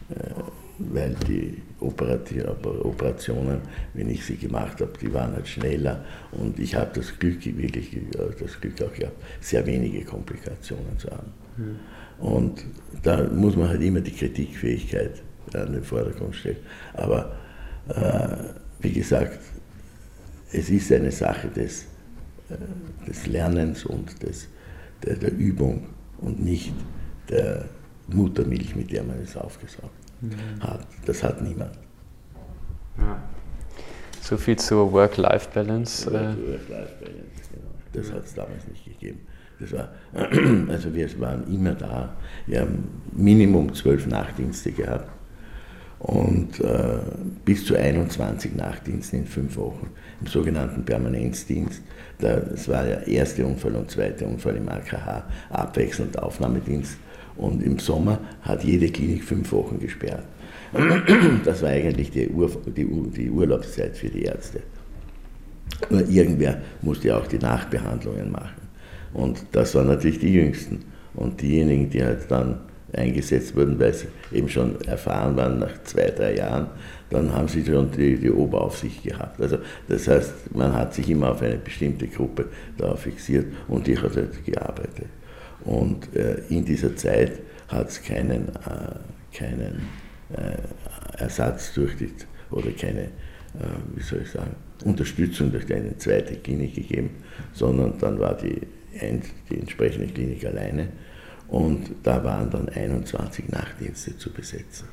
[0.09, 0.33] äh,
[0.79, 3.61] weil die Operationen,
[3.93, 7.97] wenn ich sie gemacht habe, die waren halt schneller und ich habe das Glück, wirklich
[8.39, 11.31] das Glück auch gehabt, sehr wenige Komplikationen zu haben.
[11.57, 11.75] Mhm.
[12.19, 12.65] Und
[13.03, 15.21] da muss man halt immer die Kritikfähigkeit
[15.55, 16.57] an den Vordergrund stellen.
[16.93, 17.33] Aber
[17.89, 18.37] äh,
[18.79, 19.39] wie gesagt,
[20.51, 21.83] es ist eine Sache des,
[22.49, 24.47] äh, des Lernens und des,
[25.03, 26.73] der, der Übung und nicht
[27.29, 27.65] der
[28.07, 30.61] Muttermilch, mit der man es aufgesaugt mhm.
[30.61, 30.87] hat.
[31.05, 31.77] Das hat niemand.
[32.97, 33.21] Ja.
[34.21, 36.11] So viel zur Work-Life-Balance.
[36.11, 37.67] Work, Work genau.
[37.93, 39.19] Das hat es damals nicht gegeben.
[39.59, 39.89] Das war,
[40.69, 42.15] also wir waren immer da.
[42.45, 45.09] Wir haben Minimum zwölf Nachtdienste gehabt
[45.99, 46.99] und äh,
[47.43, 49.89] bis zu 21 Nachtdiensten in fünf Wochen
[50.21, 51.81] im sogenannten Permanenzdienst.
[52.19, 56.97] Das war der erste Unfall und zweite Unfall im AKH, abwechselnd Aufnahmedienst.
[57.35, 60.23] Und im Sommer hat jede Klinik fünf Wochen gesperrt.
[61.45, 64.61] Das war eigentlich die, Ur, die, die Urlaubszeit für die Ärzte.
[65.89, 68.61] Nur irgendwer musste auch die Nachbehandlungen machen.
[69.13, 70.83] Und das waren natürlich die Jüngsten.
[71.13, 72.59] Und diejenigen, die halt dann
[72.93, 76.67] eingesetzt wurden, weil sie eben schon erfahren waren nach zwei, drei Jahren,
[77.09, 79.41] dann haben sie schon die, die Oberaufsicht gehabt.
[79.41, 82.45] Also das heißt, man hat sich immer auf eine bestimmte Gruppe
[82.77, 85.07] darauf fixiert und die hat halt gearbeitet.
[85.63, 89.81] Und äh, in dieser Zeit hat es keinen, äh, keinen
[90.33, 92.11] äh, Ersatz durch die,
[92.51, 93.09] oder keine, äh,
[93.95, 97.09] wie soll ich sagen, Unterstützung durch eine zweite Klinik gegeben,
[97.53, 98.61] sondern dann war die,
[99.49, 100.89] die entsprechende Klinik alleine
[101.49, 104.87] und da waren dann 21 Nachtdienste zu besetzen.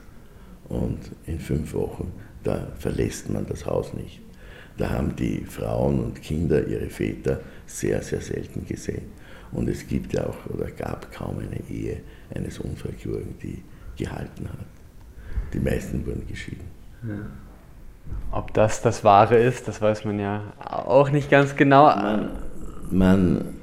[0.69, 2.13] Und in fünf Wochen,
[2.43, 4.21] da verlässt man das Haus nicht.
[4.77, 9.13] Da haben die Frauen und Kinder ihre Väter sehr, sehr selten gesehen.
[9.53, 12.01] Und es gibt ja auch oder gab kaum eine Ehe
[12.35, 13.63] eines Unfallchirurgen, die
[13.97, 14.67] gehalten hat.
[15.53, 16.65] Die meisten wurden geschieden.
[17.07, 17.15] Ja.
[18.33, 21.85] Ob das das Wahre ist, das weiß man ja auch nicht ganz genau.
[21.87, 22.31] Man,
[22.91, 23.55] man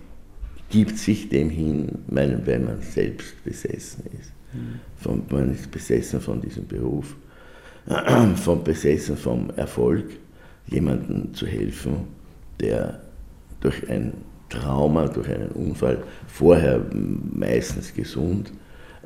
[0.71, 4.31] gibt sich dem hin, wenn man selbst besessen ist.
[4.97, 7.15] Von, man ist besessen von diesem Beruf,
[8.35, 10.05] von besessen vom Erfolg,
[10.67, 12.07] jemandem zu helfen,
[12.59, 13.01] der
[13.59, 14.13] durch ein
[14.49, 18.51] Trauma, durch einen Unfall, vorher meistens gesund,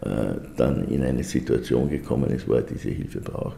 [0.02, 3.58] äh, dann in eine Situation gekommen ist, wo er diese Hilfe braucht.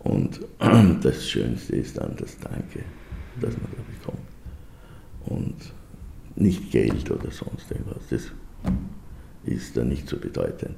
[0.00, 0.40] Und
[1.02, 2.80] das Schönste ist dann das Danke,
[3.40, 4.26] das man da bekommt.
[5.26, 5.56] Und
[6.36, 8.02] nicht Geld oder sonst irgendwas.
[8.10, 8.22] Das
[9.44, 10.76] ist dann nicht so bedeutend.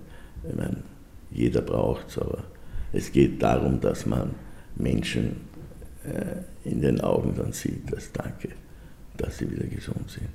[0.49, 0.83] Ich meine,
[1.31, 2.45] jeder braucht es, aber
[2.93, 4.35] es geht darum, dass man
[4.77, 5.37] Menschen
[6.05, 8.51] äh, in den Augen dann sieht, das Danke,
[9.17, 10.29] dass sie wieder gesund sind.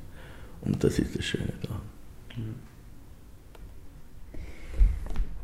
[0.62, 1.82] Und das ist das Schöne daran.
[2.38, 2.71] Mhm.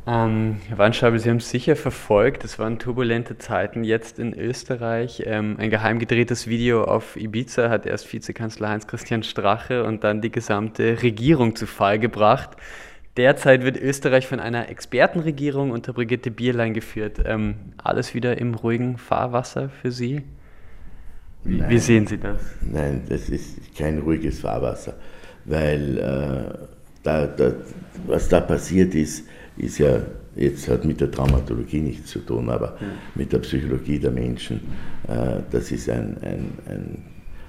[0.07, 2.45] Ähm, Herr Wandschabel, Sie haben es sicher verfolgt.
[2.45, 5.23] Es waren turbulente Zeiten jetzt in Österreich.
[5.25, 10.31] Ähm, ein geheim gedrehtes Video auf Ibiza hat erst Vizekanzler Heinz-Christian Strache und dann die
[10.31, 12.51] gesamte Regierung zu Fall gebracht.
[13.17, 17.19] Derzeit wird Österreich von einer Expertenregierung unter Brigitte Bierlein geführt.
[17.25, 20.23] Ähm, alles wieder im ruhigen Fahrwasser für Sie?
[21.43, 22.39] Wie, Nein, wie sehen Sie das?
[22.61, 24.95] Nein, das ist kein ruhiges Fahrwasser,
[25.43, 26.67] weil äh,
[27.03, 27.51] da, da,
[28.05, 29.25] was da passiert ist,
[29.57, 30.01] ist ja
[30.35, 32.87] jetzt hat mit der Traumatologie nichts zu tun, aber ja.
[33.15, 34.61] mit der Psychologie der Menschen.
[35.07, 37.03] Äh, das ist ein, ein, ein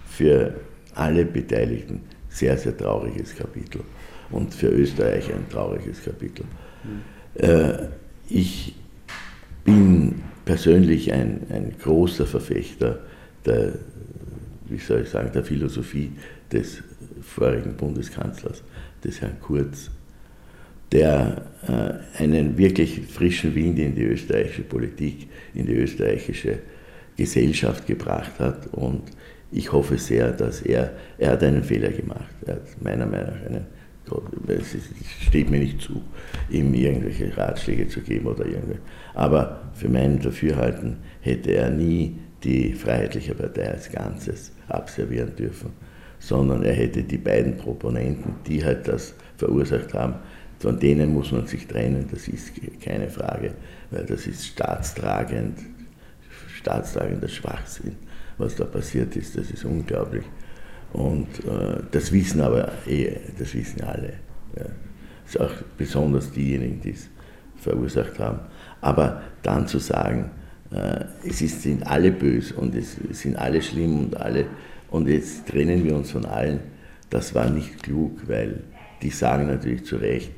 [0.06, 0.54] für
[0.94, 3.82] alle Beteiligten sehr, sehr trauriges Kapitel
[4.30, 6.44] und für Österreich ein trauriges Kapitel.
[6.84, 7.88] Mhm.
[8.28, 8.74] Ich
[9.64, 13.00] bin persönlich ein, ein großer Verfechter
[13.44, 13.74] der,
[14.68, 16.12] wie soll ich sagen, der Philosophie
[16.52, 16.82] des
[17.20, 18.62] vorigen Bundeskanzlers,
[19.04, 19.90] des Herrn Kurz,
[20.92, 26.58] der äh, einen wirklich frischen Wind in die österreichische Politik, in die österreichische
[27.16, 28.68] Gesellschaft gebracht hat.
[28.68, 29.02] Und
[29.50, 32.34] ich hoffe sehr, dass er, er hat einen Fehler gemacht.
[32.46, 33.66] Er hat meiner Meinung nach einen,
[34.46, 34.76] es
[35.26, 36.00] steht mir nicht zu,
[36.48, 38.78] ihm irgendwelche Ratschläge zu geben oder irgendwie.
[39.14, 45.70] Aber für mein Dafürhalten hätte er nie die Freiheitliche Partei als Ganzes abservieren dürfen,
[46.20, 50.14] sondern er hätte die beiden Proponenten, die halt das verursacht haben,
[50.58, 53.54] von denen muss man sich trennen, das ist keine Frage,
[53.90, 55.58] weil das ist staatstragend,
[56.56, 57.96] staatstragender Schwachsinn,
[58.38, 60.24] was da passiert ist, das ist unglaublich.
[60.92, 64.14] Und äh, das wissen aber eh, das wissen alle.
[64.56, 64.64] Ja.
[65.26, 67.08] Ist auch besonders diejenigen, die es
[67.56, 68.40] verursacht haben.
[68.80, 70.30] Aber dann zu sagen,
[70.70, 74.46] äh, es ist, sind alle böse und es sind alle schlimm und alle,
[74.90, 76.60] und jetzt trennen wir uns von allen,
[77.10, 78.62] das war nicht klug, weil
[79.02, 80.32] die sagen natürlich zu Recht,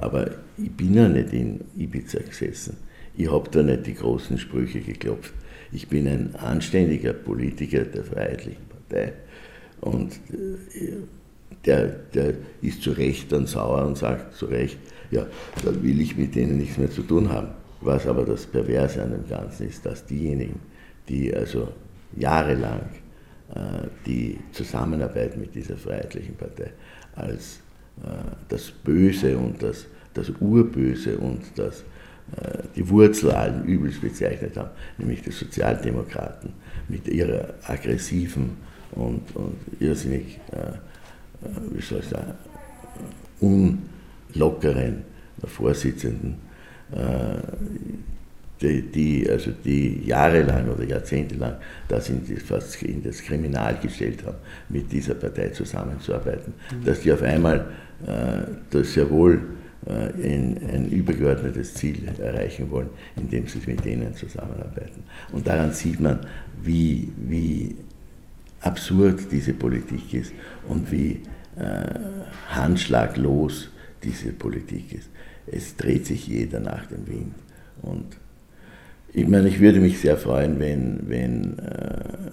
[0.00, 2.76] aber ich bin ja nicht in Ibiza gesessen.
[3.16, 5.34] Ich habe da nicht die großen Sprüche geklopft.
[5.70, 9.12] Ich bin ein anständiger Politiker der Freiheitlichen Partei.
[9.80, 10.96] Und äh,
[11.64, 14.78] der, der ist zu Recht dann sauer und sagt zu Recht,
[15.10, 15.26] ja,
[15.64, 17.48] dann will ich mit denen nichts mehr zu tun haben.
[17.80, 20.60] Was aber das Perverse an dem Ganzen ist, dass diejenigen,
[21.08, 21.68] die also
[22.16, 22.82] jahrelang
[23.54, 26.70] äh, die Zusammenarbeit mit dieser Freiheitlichen Partei
[27.14, 27.60] als
[28.48, 31.84] das Böse und das, das Urböse und das,
[32.36, 36.52] äh, die Wurzel allen Übels bezeichnet haben, nämlich die Sozialdemokraten
[36.88, 38.56] mit ihrer aggressiven
[38.92, 40.74] und, und irrsinnig, äh, äh
[41.72, 42.32] wie soll ich sagen,
[43.40, 45.02] unlockeren
[45.44, 46.36] Vorsitzenden,
[46.92, 47.36] äh,
[48.62, 51.56] die, die, also die jahrelang oder jahrzehntelang
[51.88, 56.84] das in, das, in das Kriminal gestellt haben, mit dieser Partei zusammenzuarbeiten, mhm.
[56.84, 57.66] dass die auf einmal
[58.06, 59.40] äh, das sehr wohl
[59.86, 65.02] äh, ein, ein übergeordnetes Ziel erreichen wollen, indem sie mit denen zusammenarbeiten.
[65.32, 66.20] Und daran sieht man,
[66.62, 67.76] wie, wie
[68.60, 70.32] absurd diese Politik ist
[70.68, 71.22] und wie
[71.56, 71.98] äh,
[72.48, 73.70] handschlaglos
[74.02, 75.10] diese Politik ist.
[75.46, 77.34] Es dreht sich jeder nach dem Wind.
[77.82, 78.16] Und
[79.14, 82.30] ich meine, ich würde mich sehr freuen, wenn, wenn äh,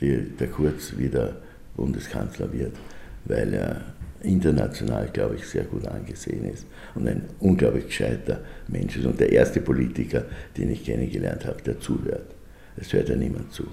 [0.00, 1.36] die, der Kurz wieder
[1.76, 2.76] Bundeskanzler wird,
[3.24, 3.80] weil er
[4.22, 9.32] international, glaube ich, sehr gut angesehen ist und ein unglaublich gescheiter Mensch ist und der
[9.32, 10.24] erste Politiker,
[10.58, 12.34] den ich kennengelernt habe, der zuhört.
[12.76, 13.66] Es hört ja niemand zu.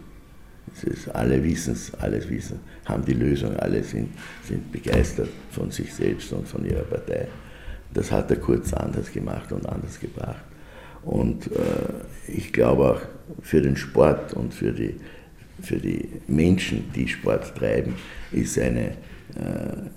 [0.83, 4.09] Ist, alle wissen es, alles wissen, haben die Lösung, alle sind,
[4.47, 7.27] sind begeistert von sich selbst und von ihrer Partei.
[7.93, 10.43] Das hat er kurz anders gemacht und anders gebracht.
[11.07, 13.01] Und äh, ich glaube auch
[13.41, 14.95] für den Sport und für die,
[15.61, 17.95] für die Menschen, die Sport treiben,
[18.33, 19.87] ist eine äh,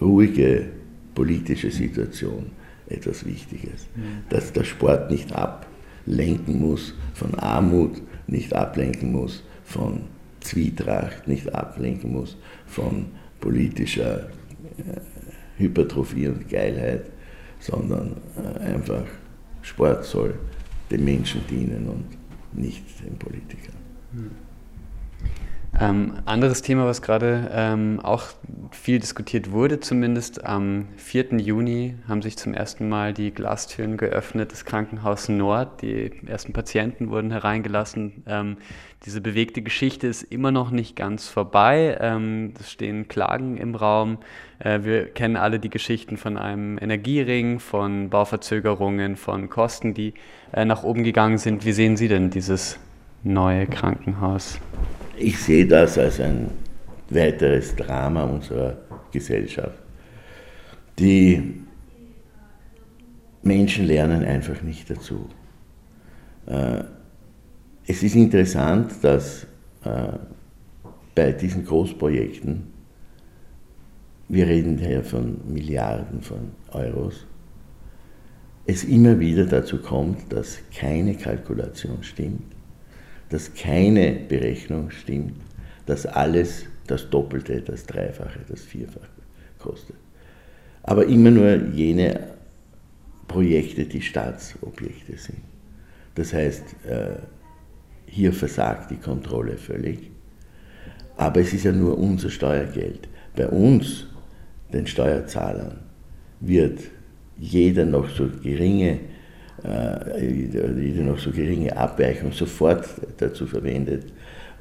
[0.00, 0.66] ruhige
[1.14, 2.52] politische Situation
[2.88, 3.88] etwas Wichtiges.
[4.28, 10.02] Dass der Sport nicht ablenken muss von Armut, nicht ablenken muss von
[10.38, 13.06] Zwietracht, nicht ablenken muss von
[13.40, 14.28] politischer
[14.78, 15.00] äh,
[15.58, 17.06] Hypertrophie und Geilheit,
[17.60, 19.04] sondern äh, einfach
[19.62, 20.34] Sport soll
[20.90, 22.04] den Menschen dienen und
[22.52, 23.76] nicht den Politikern.
[25.78, 28.24] Ähm, anderes Thema, was gerade ähm, auch
[28.72, 31.38] viel diskutiert wurde, zumindest am 4.
[31.38, 35.82] Juni haben sich zum ersten Mal die Glastüren geöffnet des Krankenhaus Nord.
[35.82, 38.24] Die ersten Patienten wurden hereingelassen.
[38.26, 38.56] Ähm,
[39.06, 41.96] diese bewegte Geschichte ist immer noch nicht ganz vorbei.
[42.00, 44.18] Ähm, es stehen Klagen im Raum.
[44.58, 50.12] Äh, wir kennen alle die Geschichten von einem Energiering, von Bauverzögerungen, von Kosten, die
[50.52, 51.64] äh, nach oben gegangen sind.
[51.64, 52.78] Wie sehen Sie denn dieses
[53.22, 54.58] neue Krankenhaus?
[55.16, 56.50] Ich sehe das als ein
[57.08, 58.76] weiteres Drama unserer
[59.12, 59.78] Gesellschaft.
[60.98, 61.62] Die
[63.42, 65.30] Menschen lernen einfach nicht dazu.
[66.46, 66.84] Äh,
[67.90, 69.48] es ist interessant, dass
[69.84, 70.12] äh,
[71.12, 72.68] bei diesen Großprojekten,
[74.28, 77.26] wir reden hier von Milliarden von Euros,
[78.64, 82.54] es immer wieder dazu kommt, dass keine Kalkulation stimmt,
[83.28, 85.40] dass keine Berechnung stimmt,
[85.86, 89.08] dass alles das Doppelte, das Dreifache, das Vierfache
[89.58, 89.96] kostet.
[90.84, 92.20] Aber immer nur jene
[93.26, 95.42] Projekte, die Staatsobjekte sind.
[96.14, 97.16] Das heißt, äh,
[98.10, 100.10] hier versagt die Kontrolle völlig.
[101.16, 103.08] Aber es ist ja nur unser Steuergeld.
[103.36, 104.06] Bei uns,
[104.72, 105.78] den Steuerzahlern,
[106.40, 106.80] wird
[107.38, 109.00] jeder noch so geringe
[109.64, 114.12] äh, jede noch so geringe Abweichung sofort dazu verwendet,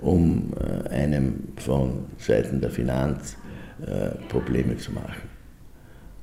[0.02, 3.38] um äh, einem von Seiten der Finanz
[3.86, 5.30] äh, Probleme zu machen.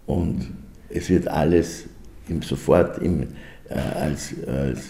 [0.04, 0.52] Und
[0.90, 1.86] es wird alles
[2.28, 3.28] im, sofort im,
[3.68, 4.84] als, als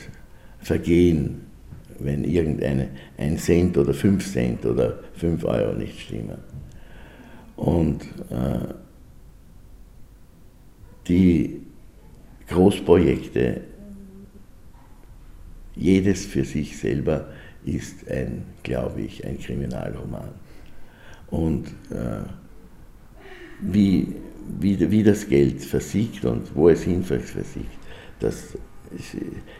[0.58, 1.45] Vergehen,
[2.00, 6.38] wenn irgendeine ein Cent oder fünf Cent oder fünf Euro nicht stimmen.
[7.56, 8.74] Und äh,
[11.08, 11.62] die
[12.48, 13.62] Großprojekte
[15.74, 17.28] jedes für sich selber
[17.64, 20.30] ist ein, glaube ich, ein Kriminalroman.
[21.30, 22.22] Und äh,
[23.60, 24.14] wie,
[24.58, 27.78] wie, wie das Geld versiegt und wo es hin versiegt,
[28.20, 28.56] das,
[28.94, 29.16] es,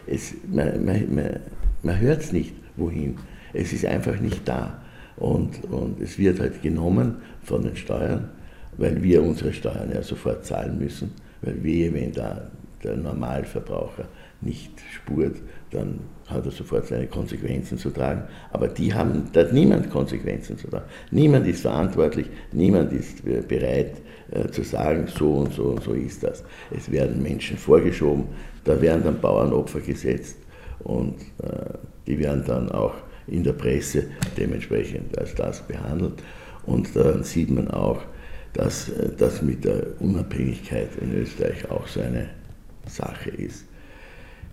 [0.07, 1.41] es, man, man,
[1.83, 3.17] man, hört es nicht, wohin.
[3.53, 4.83] Es ist einfach nicht da.
[5.17, 8.29] Und, und es wird halt genommen von den Steuern,
[8.77, 12.51] weil wir unsere Steuern ja sofort zahlen müssen, weil wir, wenn da
[12.87, 14.09] der Normalverbraucher
[14.41, 15.37] nicht spurt,
[15.71, 18.23] dann hat er sofort seine Konsequenzen zu tragen.
[18.53, 20.87] Aber die haben, da hat niemand Konsequenzen zu tragen.
[21.11, 26.23] Niemand ist verantwortlich, niemand ist bereit äh, zu sagen, so und so und so ist
[26.23, 26.45] das.
[26.71, 28.25] Es werden Menschen vorgeschoben,
[28.65, 30.37] da werden dann Bauernopfer gesetzt
[30.81, 31.75] und äh,
[32.07, 32.95] die werden dann auch
[33.27, 34.05] in der Presse
[34.37, 36.23] dementsprechend als das behandelt.
[36.65, 38.01] Und dann sieht man auch,
[38.53, 42.29] dass äh, das mit der Unabhängigkeit in Österreich auch so eine
[42.87, 43.65] Sache ist.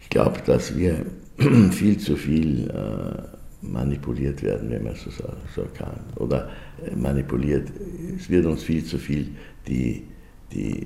[0.02, 1.06] Ich glaube, dass wir
[1.72, 5.10] viel zu viel äh, manipuliert werden, wenn man so,
[5.56, 6.00] so kann.
[6.18, 6.50] Oder
[6.86, 7.70] äh, manipuliert,
[8.18, 9.30] es wird uns viel zu viel
[9.68, 10.04] die,
[10.52, 10.86] die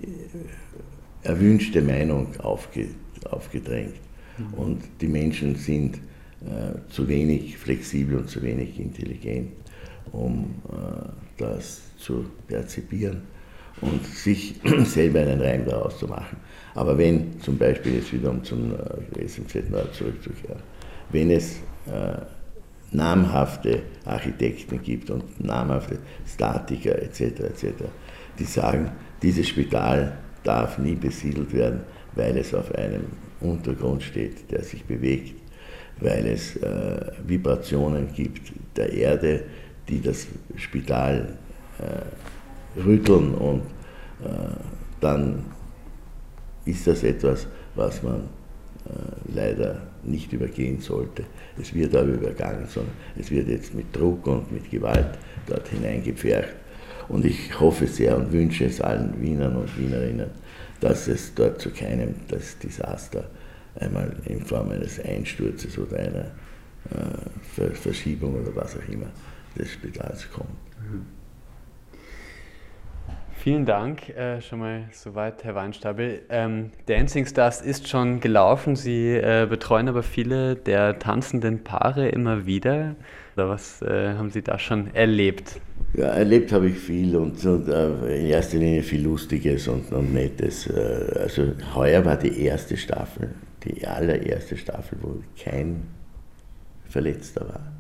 [1.23, 2.87] erwünschte Meinung aufge,
[3.29, 3.95] aufgedrängt.
[4.37, 4.53] Mhm.
[4.53, 5.95] Und die Menschen sind
[6.41, 9.51] äh, zu wenig flexibel und zu wenig intelligent,
[10.11, 13.23] um äh, das zu perzipieren
[13.81, 16.37] und sich selber einen Reim daraus zu machen.
[16.77, 20.61] Aber wenn zum Beispiel jetzt wieder um zum äh, SMZ Nord zurückzukehren,
[21.09, 21.55] wenn es
[21.87, 22.21] äh,
[22.91, 25.97] namhafte Architekten gibt und namhafte
[26.31, 27.65] Statiker etc., etc.,
[28.37, 28.91] die sagen,
[29.23, 31.81] dieses Spital darf nie besiedelt werden,
[32.13, 33.05] weil es auf einem
[33.41, 35.33] Untergrund steht, der sich bewegt,
[35.99, 39.45] weil es äh, Vibrationen gibt der Erde,
[39.89, 41.39] die das Spital
[41.79, 43.61] äh, rütteln und
[44.23, 44.53] äh,
[45.01, 45.56] dann
[46.67, 48.21] ist das etwas, was man
[48.85, 51.23] äh, leider nicht übergehen sollte.
[51.59, 56.53] Es wird aber übergangen, sondern es wird jetzt mit Druck und mit Gewalt dort hineingepfercht.
[57.09, 60.29] Und ich hoffe sehr und wünsche es allen Wienern und Wienerinnen,
[60.79, 63.29] dass es dort zu keinem das Desaster
[63.79, 66.31] einmal in Form eines Einsturzes oder einer
[66.91, 69.07] äh, Verschiebung oder was auch immer
[69.57, 70.49] des Spitals kommt.
[70.79, 71.16] Mhm.
[73.47, 76.19] Vielen Dank äh, schon mal soweit, Herr Weinstabel.
[76.27, 78.75] Ähm, Dancing Stars ist schon gelaufen.
[78.75, 82.97] Sie äh, betreuen aber viele der tanzenden Paare immer wieder.
[83.37, 85.61] Oder was äh, haben Sie da schon erlebt?
[85.93, 90.13] Ja, erlebt habe ich viel und, und äh, in erster Linie viel Lustiges und, und
[90.13, 90.67] Nettes.
[90.67, 93.29] Äh, also heuer war die erste Staffel,
[93.63, 95.83] die allererste Staffel, wo kein
[96.89, 97.71] Verletzter war.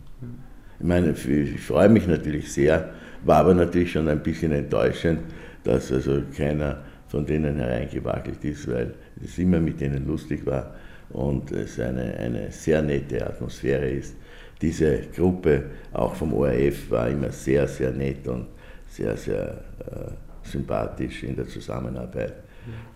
[0.79, 2.93] Ich meine, ich freue mich natürlich sehr,
[3.25, 5.19] war aber natürlich schon ein bisschen enttäuschend,
[5.67, 6.77] dass also keiner
[7.09, 8.93] von denen hereingewackelt ist, weil
[9.23, 10.75] es immer mit denen lustig war
[11.09, 14.15] und es eine, eine sehr nette Atmosphäre ist.
[14.61, 18.47] Diese Gruppe, auch vom ORF, war immer sehr, sehr nett und
[18.87, 22.35] sehr, sehr äh, sympathisch in der Zusammenarbeit.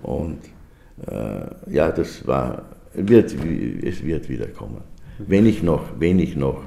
[0.02, 0.40] Und
[1.08, 3.36] äh, ja, das war, wird,
[3.84, 4.82] es wird wiederkommen.
[5.20, 6.64] Wenn ich noch, wenn ich noch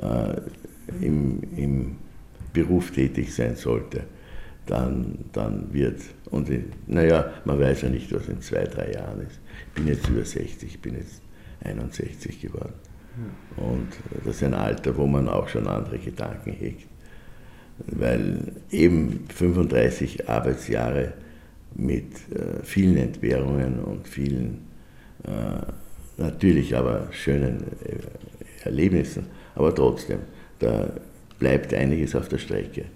[0.00, 1.96] äh, im, im
[2.52, 4.04] Beruf tätig sein sollte,
[4.72, 6.00] dann, dann wird,
[6.30, 6.48] und
[6.86, 9.38] naja, man weiß ja nicht, was in zwei, drei Jahren ist.
[9.68, 11.20] Ich bin jetzt über 60, ich bin jetzt
[11.62, 12.72] 61 geworden.
[13.58, 13.88] Und
[14.24, 16.86] das ist ein Alter, wo man auch schon andere Gedanken hegt.
[17.86, 21.12] Weil eben 35 Arbeitsjahre
[21.74, 24.68] mit äh, vielen Entbehrungen und vielen
[25.24, 30.20] äh, natürlich aber schönen äh, Erlebnissen, aber trotzdem,
[30.60, 30.90] da
[31.38, 32.86] bleibt einiges auf der Strecke.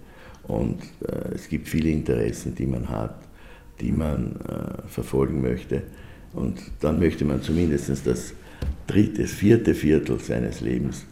[0.47, 3.15] Und äh, es gibt viele Interessen, die man hat,
[3.81, 5.83] die man äh, verfolgen möchte.
[6.33, 8.33] Und dann möchte man zumindest das
[8.85, 11.05] dritte, vierte Viertel seines Lebens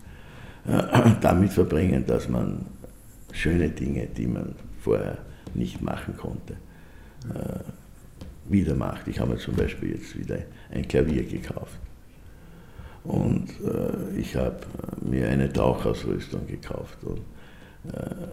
[0.68, 0.82] äh,
[1.22, 2.66] damit verbringen, dass man
[3.32, 5.18] schöne Dinge, die man vorher
[5.54, 6.54] nicht machen konnte,
[7.34, 7.60] äh,
[8.52, 9.08] wieder macht.
[9.08, 10.38] Ich habe mir zum Beispiel jetzt wieder
[10.72, 11.80] ein Klavier gekauft.
[13.04, 14.60] Und äh, ich habe
[15.02, 16.98] mir eine Tauchausrüstung gekauft.
[17.04, 17.22] Und,
[17.92, 18.28] äh,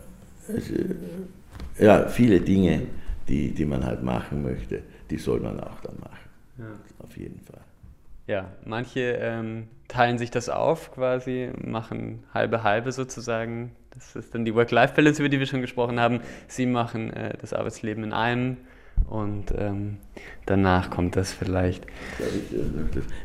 [1.78, 2.82] ja, viele Dinge,
[3.28, 6.28] die, die man halt machen möchte, die soll man auch dann machen.
[6.58, 6.64] Ja.
[6.98, 7.60] Auf jeden Fall.
[8.26, 13.72] Ja, manche ähm, teilen sich das auf quasi, machen halbe halbe sozusagen.
[13.90, 16.20] Das ist dann die Work-Life-Balance, über die wir schon gesprochen haben.
[16.48, 18.56] Sie machen äh, das Arbeitsleben in einem
[19.08, 19.98] und ähm,
[20.46, 21.86] danach kommt das vielleicht.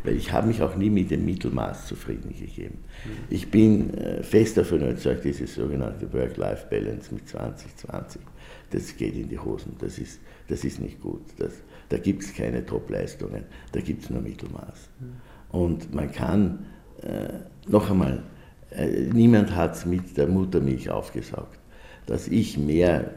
[0.04, 2.80] Weil ich habe mich auch nie mit dem Mittelmaß zufrieden gegeben.
[3.30, 8.22] Ich bin äh, fest davon überzeugt, diese sogenannte Work-Life-Balance mit 2020,
[8.72, 9.76] das geht in die Hosen.
[9.80, 11.22] Das ist, das ist nicht gut.
[11.38, 11.54] Das,
[11.90, 14.90] da gibt es keine Top-Leistungen, da gibt es nur Mittelmaß.
[15.52, 16.66] Und man kann,
[17.02, 18.24] äh, noch einmal,
[18.72, 21.60] äh, niemand hat es mit der Muttermilch aufgesaugt,
[22.06, 23.12] dass ich mehr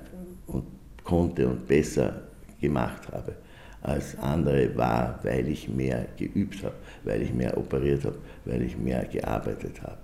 [0.46, 0.64] und
[1.02, 2.29] konnte und besser
[2.60, 3.34] gemacht habe
[3.82, 8.76] als andere war, weil ich mehr geübt habe, weil ich mehr operiert habe, weil ich
[8.76, 9.96] mehr gearbeitet habe.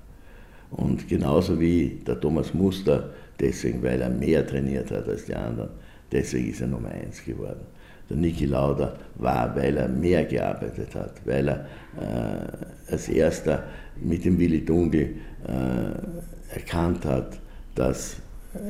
[0.71, 5.71] Und genauso wie der Thomas Muster, deswegen, weil er mehr trainiert hat als die anderen,
[6.11, 7.61] deswegen ist er Nummer eins geworden.
[8.09, 11.67] Der Niki Lauda war, weil er mehr gearbeitet hat, weil er
[12.01, 13.65] äh, als erster
[13.97, 17.39] mit dem Willi Dunkel äh, erkannt hat,
[17.75, 18.17] dass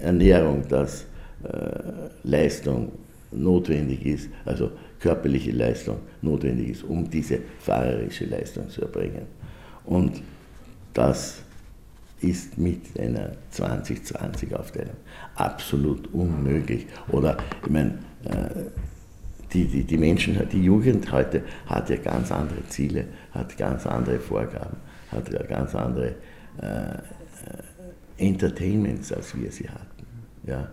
[0.03, 1.03] Ernährung, dass
[1.45, 2.93] äh, Leistung
[3.33, 4.71] notwendig ist, also
[5.01, 9.27] körperliche Leistung notwendig ist, um diese fahrerische Leistung zu erbringen.
[9.85, 10.23] Und
[10.95, 11.43] das
[12.21, 14.97] ist mit einer 2020-Aufteilung
[15.35, 16.87] absolut unmöglich.
[17.13, 18.65] Oder, ich meine, äh,
[19.53, 24.19] die, die, die Menschen, die Jugend heute hat ja ganz andere Ziele, hat ganz andere
[24.19, 24.77] Vorgaben,
[25.13, 26.15] hat ja ganz andere
[26.61, 26.99] äh, äh
[28.19, 30.07] Entertainments, als wir sie hatten.
[30.47, 30.71] Ja.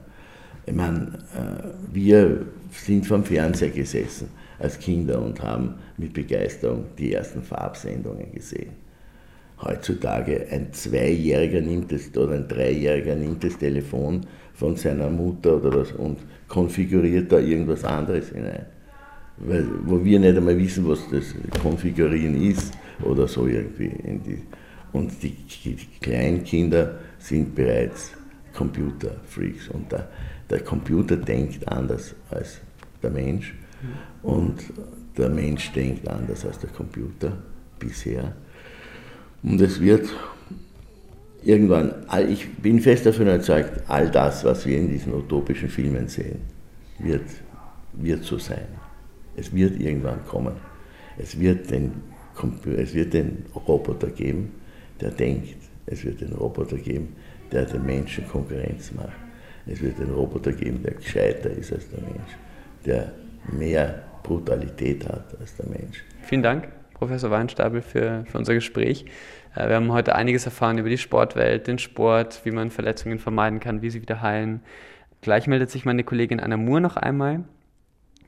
[0.66, 7.14] Ich meine, äh, wir sind vom Fernseher gesessen als Kinder und haben mit Begeisterung die
[7.14, 8.84] ersten Farbsendungen gesehen.
[9.62, 14.22] heutzutage ein Zweijähriger nimmt das oder ein Dreijähriger nimmt das Telefon
[14.54, 18.66] von seiner Mutter oder was und konfiguriert da irgendwas anderes hinein.
[19.38, 23.90] Weil, wo wir nicht einmal wissen, was das Konfigurieren ist oder so irgendwie.
[24.26, 24.42] Die,
[24.92, 25.32] und die,
[25.64, 28.12] die Kleinkinder sind bereits
[28.54, 30.08] Computerfreaks und der,
[30.50, 32.60] der Computer denkt anders als
[33.02, 33.54] der Mensch
[34.22, 34.62] und
[35.18, 37.38] der Mensch denkt anders als der Computer
[37.80, 38.34] bisher.
[39.42, 40.10] Und es wird
[41.44, 41.94] irgendwann,
[42.30, 46.40] ich bin fest davon überzeugt, all das, was wir in diesen utopischen Filmen sehen,
[47.00, 47.26] wird,
[47.94, 48.68] wird so sein.
[49.36, 50.56] Es wird irgendwann kommen.
[51.18, 51.92] Es wird, den,
[52.78, 54.52] es wird den Roboter geben,
[55.02, 55.58] der denkt.
[55.86, 57.16] Es wird den Roboter geben,
[57.52, 59.12] der den Menschen Konkurrenz macht.
[59.66, 62.32] Es wird den Roboter geben, der gescheiter ist als der Mensch,
[62.86, 63.12] der
[63.52, 66.04] mehr Brutalität hat als der Mensch.
[66.24, 69.06] Vielen Dank, Professor Weinstabel, für, für unser Gespräch.
[69.56, 73.60] Äh, wir haben heute einiges erfahren über die Sportwelt, den Sport, wie man Verletzungen vermeiden
[73.60, 74.62] kann, wie sie wieder heilen.
[75.22, 77.44] Gleich meldet sich meine Kollegin Anna Moore noch einmal.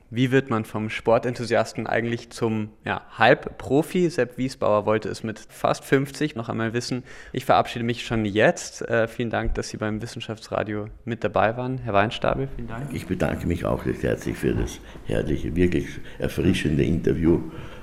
[0.08, 4.08] Wie wird man vom Sportenthusiasten eigentlich zum ja, Halbprofi?
[4.08, 7.02] Sepp Wiesbauer wollte es mit fast 50 noch einmal wissen.
[7.32, 8.82] Ich verabschiede mich schon jetzt.
[8.88, 11.78] Äh, vielen Dank, dass Sie beim Wissenschaftsradio mit dabei waren.
[11.78, 12.90] Herr Weinstabel, vielen Dank.
[12.92, 15.88] Ich bedanke mich auch recht herzlich für das herrliche, wirklich
[16.20, 17.40] erfrischende Interview.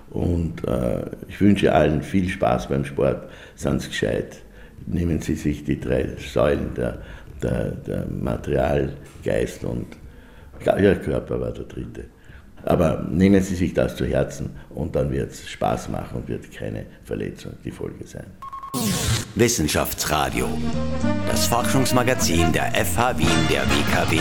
[0.10, 3.30] Und äh, ich wünsche allen viel Spaß beim Sport.
[3.56, 4.42] Sie gescheit.
[4.86, 7.02] Nehmen Sie sich die drei Säulen der,
[7.42, 8.94] der, der Material,
[9.26, 9.88] Geist und
[10.64, 12.06] Körper war der dritte.
[12.66, 16.52] Aber nehmen Sie sich das zu Herzen und dann wird es Spaß machen und wird
[16.52, 18.26] keine Verletzung die Folge sein.
[19.36, 20.48] Wissenschaftsradio,
[21.28, 24.20] das Forschungsmagazin der FH Wien der WKW.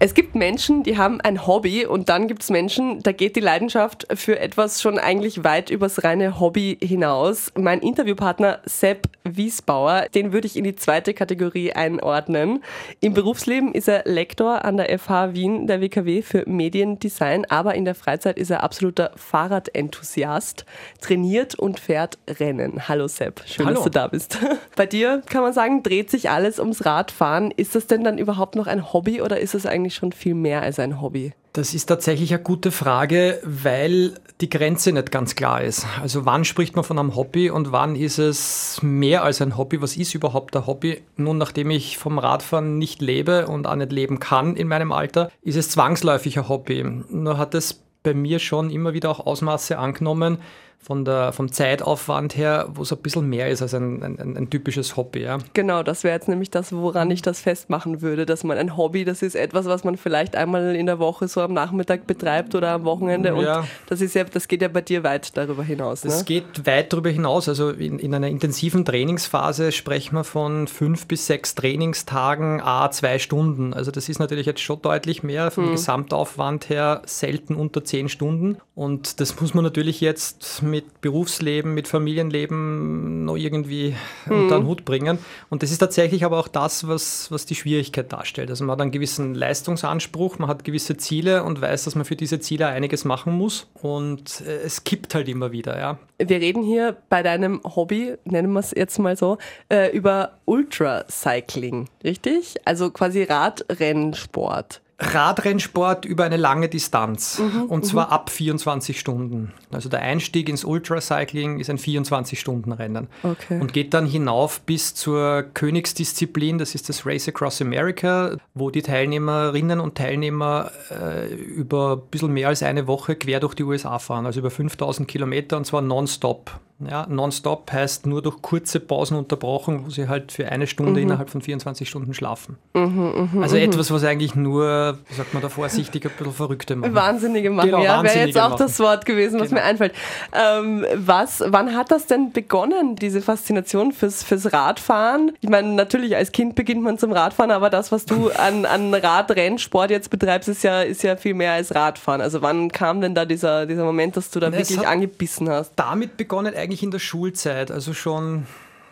[0.00, 3.40] Es gibt Menschen, die haben ein Hobby und dann gibt es Menschen, da geht die
[3.40, 7.50] Leidenschaft für etwas schon eigentlich weit übers reine Hobby hinaus.
[7.58, 12.62] Mein Interviewpartner Sepp Wiesbauer, den würde ich in die zweite Kategorie einordnen.
[13.00, 17.84] Im Berufsleben ist er Lektor an der FH Wien der WKW für Mediendesign, aber in
[17.84, 20.64] der Freizeit ist er absoluter Fahrradenthusiast,
[21.00, 22.86] trainiert und fährt Rennen.
[22.88, 23.74] Hallo Sepp, schön, Hallo.
[23.76, 24.38] dass du da bist.
[24.76, 27.50] Bei dir kann man sagen, dreht sich alles ums Radfahren.
[27.50, 30.34] Ist das denn dann überhaupt noch ein Hobby oder ist es eigentlich eigentlich schon viel
[30.34, 31.32] mehr als ein Hobby?
[31.54, 35.86] Das ist tatsächlich eine gute Frage, weil die Grenze nicht ganz klar ist.
[36.00, 39.80] Also wann spricht man von einem Hobby und wann ist es mehr als ein Hobby?
[39.80, 41.02] Was ist überhaupt ein Hobby?
[41.16, 45.30] Nun, nachdem ich vom Radfahren nicht lebe und auch nicht leben kann in meinem Alter,
[45.42, 46.84] ist es zwangsläufig ein Hobby.
[47.08, 50.38] Nur hat es bei mir schon immer wieder auch Ausmaße angenommen,
[50.80, 54.48] von der, vom Zeitaufwand her, wo es ein bisschen mehr ist als ein, ein, ein
[54.48, 55.22] typisches Hobby.
[55.22, 55.38] Ja.
[55.52, 59.04] Genau, das wäre jetzt nämlich das, woran ich das festmachen würde, dass man ein Hobby,
[59.04, 62.70] das ist etwas, was man vielleicht einmal in der Woche so am Nachmittag betreibt oder
[62.70, 63.66] am Wochenende und ja.
[63.86, 66.02] das ist ja, das geht ja bei dir weit darüber hinaus.
[66.02, 66.24] Das ne?
[66.24, 67.48] geht weit darüber hinaus.
[67.48, 73.18] Also in, in einer intensiven Trainingsphase sprechen wir von fünf bis sechs Trainingstagen, a zwei
[73.18, 73.74] Stunden.
[73.74, 75.72] Also das ist natürlich jetzt schon deutlich mehr vom hm.
[75.72, 78.56] Gesamtaufwand her, selten unter zehn Stunden.
[78.74, 83.94] Und das muss man natürlich jetzt mit Berufsleben, mit Familienleben noch irgendwie
[84.26, 84.42] mhm.
[84.42, 85.18] unter den Hut bringen.
[85.50, 88.50] Und das ist tatsächlich aber auch das, was, was die Schwierigkeit darstellt.
[88.50, 92.16] Also man hat einen gewissen Leistungsanspruch, man hat gewisse Ziele und weiß, dass man für
[92.16, 93.68] diese Ziele einiges machen muss.
[93.74, 95.98] Und äh, es kippt halt immer wieder, ja.
[96.18, 99.38] Wir reden hier bei deinem Hobby, nennen wir es jetzt mal so,
[99.68, 102.56] äh, über Ultracycling, richtig?
[102.64, 104.80] Also quasi Radrennsport.
[105.00, 108.12] Radrennsport über eine lange Distanz mhm, und zwar mhm.
[108.12, 109.52] ab 24 Stunden.
[109.70, 113.60] Also der Einstieg ins Ultracycling ist ein 24-Stunden-Rennen okay.
[113.60, 118.82] und geht dann hinauf bis zur Königsdisziplin, das ist das Race Across America, wo die
[118.82, 124.00] Teilnehmerinnen und Teilnehmer äh, über ein bisschen mehr als eine Woche quer durch die USA
[124.00, 126.58] fahren, also über 5000 Kilometer und zwar nonstop.
[126.80, 131.08] Ja, nonstop heißt nur durch kurze Pausen unterbrochen, wo sie halt für eine Stunde mhm.
[131.08, 132.56] innerhalb von 24 Stunden schlafen.
[132.74, 133.62] Mhm, mh, also mhm.
[133.62, 136.94] etwas, was eigentlich nur, wie sagt man da vorsichtig, ein bisschen Verrückte machen.
[136.94, 138.58] Wahnsinnige machen, genau, ja, wäre jetzt auch machen.
[138.60, 139.60] das Wort gewesen, was genau.
[139.60, 139.92] mir einfällt.
[140.32, 145.32] Ähm, was, wann hat das denn begonnen, diese Faszination fürs, fürs Radfahren?
[145.40, 148.94] Ich meine, natürlich als Kind beginnt man zum Radfahren, aber das, was du an, an
[148.94, 152.20] Radrennsport jetzt betreibst, ist ja, ist ja viel mehr als Radfahren.
[152.20, 155.72] Also wann kam denn da dieser, dieser Moment, dass du da Na, wirklich angebissen hast?
[155.74, 158.46] Damit begonnen eigentlich eigentlich in der Schulzeit, also schon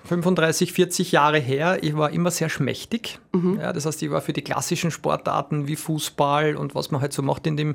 [0.06, 1.78] 35, 40 Jahre her.
[1.82, 3.18] Ich war immer sehr schmächtig.
[3.32, 3.58] Mhm.
[3.60, 7.12] Ja, das heißt, ich war für die klassischen Sportarten wie Fußball und was man halt
[7.12, 7.74] so macht in dem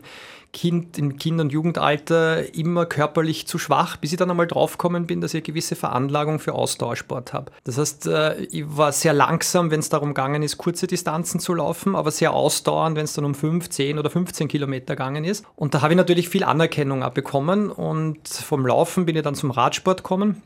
[0.53, 5.21] Kind, im Kind- und Jugendalter immer körperlich zu schwach, bis ich dann einmal draufgekommen bin,
[5.21, 7.51] dass ich eine gewisse Veranlagung für Ausdauersport habe.
[7.63, 11.53] Das heißt, äh, ich war sehr langsam, wenn es darum gegangen ist, kurze Distanzen zu
[11.53, 15.45] laufen, aber sehr ausdauernd, wenn es dann um 5, 10 oder 15 Kilometer gegangen ist.
[15.55, 19.35] Und da habe ich natürlich viel Anerkennung auch bekommen und vom Laufen bin ich dann
[19.35, 20.41] zum Radsport gekommen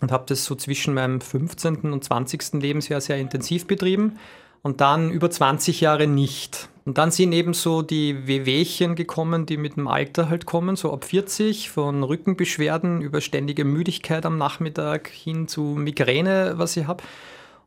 [0.00, 1.92] und habe das so zwischen meinem 15.
[1.92, 2.54] und 20.
[2.54, 4.18] Lebensjahr sehr intensiv betrieben
[4.66, 6.68] und dann über 20 Jahre nicht.
[6.86, 10.92] Und dann sind eben so die Wehwehchen gekommen, die mit dem Alter halt kommen, so
[10.92, 17.04] ab 40, von Rückenbeschwerden über ständige Müdigkeit am Nachmittag hin zu Migräne, was ich habe.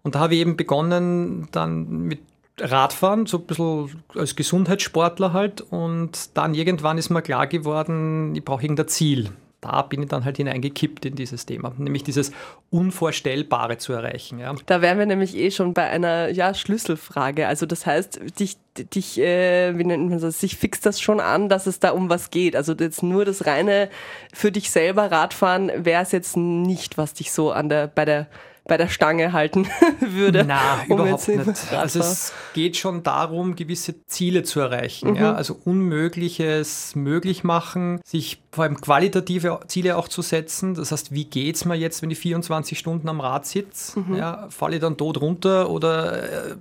[0.03, 2.19] Und da habe ich eben begonnen, dann mit
[2.59, 5.61] Radfahren, so ein bisschen als Gesundheitssportler halt.
[5.61, 9.29] Und dann irgendwann ist mir klar geworden, ich brauche irgendein Ziel
[9.61, 12.31] da bin ich dann halt hineingekippt in dieses Thema, nämlich dieses
[12.69, 14.39] Unvorstellbare zu erreichen.
[14.39, 14.55] Ja.
[14.65, 17.47] Da wären wir nämlich eh schon bei einer ja, Schlüsselfrage.
[17.47, 21.49] Also das heißt, dich, dich äh, wie nennt man das, sich fixt das schon an,
[21.49, 22.55] dass es da um was geht.
[22.55, 23.89] Also jetzt nur das reine
[24.33, 28.27] für dich selber Radfahren wäre es jetzt nicht, was dich so an der, bei der
[28.69, 29.67] bei der Stange halten
[29.99, 30.45] würde.
[30.47, 31.39] Na, um überhaupt nicht.
[31.71, 35.11] Also es geht schon darum, gewisse Ziele zu erreichen.
[35.11, 35.15] Mhm.
[35.15, 35.33] Ja?
[35.33, 40.73] Also Unmögliches möglich machen, sich vor allem qualitative Ziele auch zu setzen.
[40.73, 43.99] Das heißt, wie geht es mir jetzt, wenn ich 24 Stunden am Rad sitze?
[43.99, 44.15] Mhm.
[44.15, 46.55] Ja, falle ich dann tot runter oder äh,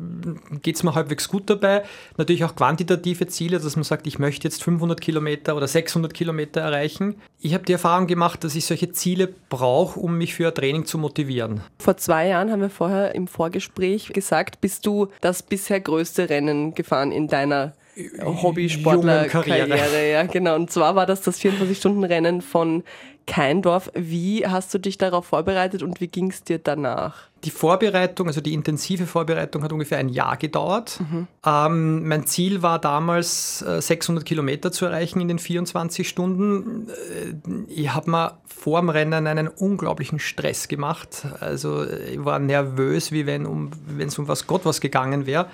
[0.62, 1.84] geht es mir halbwegs gut dabei?
[2.16, 6.60] Natürlich auch quantitative Ziele, dass man sagt, ich möchte jetzt 500 Kilometer oder 600 Kilometer
[6.60, 7.16] erreichen.
[7.40, 10.84] Ich habe die Erfahrung gemacht, dass ich solche Ziele brauche, um mich für ein Training
[10.86, 11.60] zu motivieren.
[11.78, 16.74] Vor zwei Jahren haben wir vorher im Vorgespräch gesagt, bist du das bisher größte Rennen
[16.74, 17.74] gefahren in deiner
[18.22, 20.10] Hobbysportler-Karriere.
[20.10, 20.54] Ja, genau.
[20.54, 22.84] Und zwar war das das 24-Stunden-Rennen von
[23.28, 23.90] Keindorf.
[23.94, 27.28] Wie hast du dich darauf vorbereitet und wie ging es dir danach?
[27.44, 30.98] Die Vorbereitung, also die intensive Vorbereitung hat ungefähr ein Jahr gedauert.
[30.98, 31.28] Mhm.
[31.46, 36.88] Ähm, mein Ziel war damals, 600 äh, Kilometer zu erreichen in den 24 Stunden.
[36.88, 41.26] Äh, ich habe mir vor dem Rennen einen unglaublichen Stress gemacht.
[41.38, 45.48] Also ich war nervös, wie wenn um, es um was Gott was gegangen wäre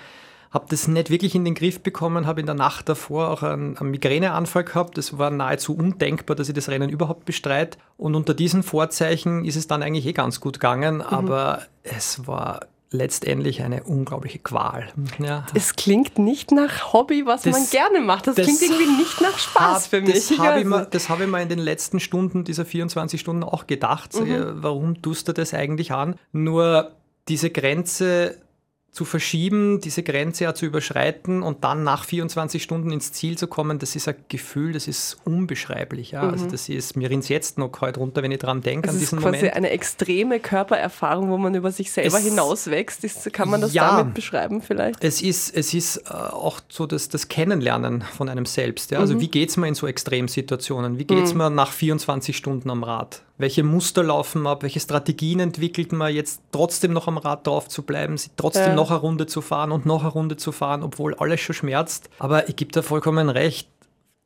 [0.55, 3.77] habe das nicht wirklich in den Griff bekommen, habe in der Nacht davor auch einen,
[3.77, 4.97] einen Migräneanfall gehabt.
[4.97, 7.77] Das war nahezu undenkbar, dass ich das Rennen überhaupt bestreite.
[7.97, 11.03] Und unter diesen Vorzeichen ist es dann eigentlich eh ganz gut gegangen, mhm.
[11.03, 14.87] aber es war letztendlich eine unglaubliche Qual.
[15.19, 15.45] Ja.
[15.55, 18.29] Es klingt nicht nach Hobby, was das, man gerne macht.
[18.29, 20.15] Das, das klingt irgendwie nicht nach Spaß hab, für mich.
[20.15, 23.67] Das habe ich, mir, hab ich mir in den letzten Stunden dieser 24 Stunden auch
[23.67, 24.15] gedacht.
[24.15, 24.63] Mhm.
[24.63, 26.15] Warum tust du das eigentlich an?
[26.31, 26.93] Nur
[27.27, 28.39] diese Grenze
[28.95, 33.49] zu verschieben, diese Grenze ja zu überschreiten und dann nach 24 Stunden ins Ziel zu
[33.49, 36.13] kommen, das ist ein Gefühl, das ist unbeschreiblich.
[36.13, 36.21] Ja?
[36.21, 36.45] Also mhm.
[36.45, 39.19] Also das ist, mir rinnt jetzt noch heute runter, wenn ich daran denke, an diesen
[39.19, 39.35] Moment.
[39.35, 43.03] Das ist quasi eine extreme Körpererfahrung, wo man über sich selber es, hinauswächst.
[43.03, 45.03] Ist, kann man das ja, damit beschreiben vielleicht?
[45.03, 48.93] Es ist, es ist äh, auch so das, das Kennenlernen von einem selbst.
[48.93, 49.01] Ja?
[49.01, 49.21] Also mhm.
[49.23, 50.99] wie geht es mir in so Extremsituationen?
[50.99, 51.39] Wie geht es mhm.
[51.39, 53.23] mir nach 24 Stunden am Rad?
[53.39, 57.83] Welche Muster laufen ab, welche Strategien entwickelt man jetzt trotzdem noch am Rad drauf zu
[57.83, 58.75] bleiben, trotzdem ja.
[58.75, 62.09] noch eine Runde zu fahren und noch eine Runde zu fahren, obwohl alles schon schmerzt.
[62.19, 63.69] Aber ich gebe da vollkommen recht.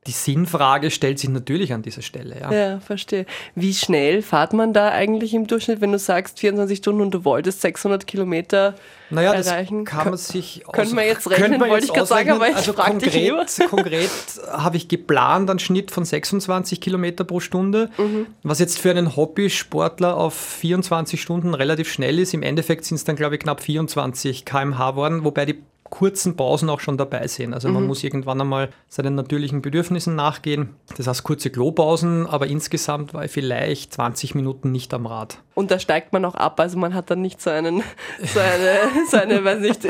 [0.06, 2.40] Die Sinnfrage stellt sich natürlich an dieser Stelle.
[2.40, 2.52] Ja.
[2.52, 3.26] ja, verstehe.
[3.54, 7.24] Wie schnell fahrt man da eigentlich im Durchschnitt, wenn du sagst 24 Stunden und du
[7.24, 8.74] wolltest 600 Kilometer
[9.10, 9.84] naja, erreichen?
[9.84, 12.72] Das kann man sich Können wir jetzt rechnen, wollte ich gerade sagen, aber ich also
[12.72, 13.34] konkret,
[13.68, 14.10] konkret
[14.50, 18.28] habe ich geplant einen Schnitt von 26 Kilometer pro Stunde, mhm.
[18.44, 22.32] was jetzt für einen Hobbysportler auf 24 Stunden relativ schnell ist.
[22.32, 26.70] Im Endeffekt sind es dann, glaube ich, knapp 24 km/h geworden, wobei die kurzen Pausen
[26.70, 27.54] auch schon dabei sind.
[27.54, 27.88] Also man mhm.
[27.88, 30.70] muss irgendwann einmal seinen natürlichen Bedürfnissen nachgehen.
[30.96, 35.42] Das heißt kurze Klopausen, aber insgesamt war ich vielleicht 20 Minuten nicht am Rad.
[35.58, 37.82] Und da steigt man auch ab, also man hat dann nicht so, einen,
[38.32, 38.78] so eine,
[39.10, 39.80] so eine weiß nicht,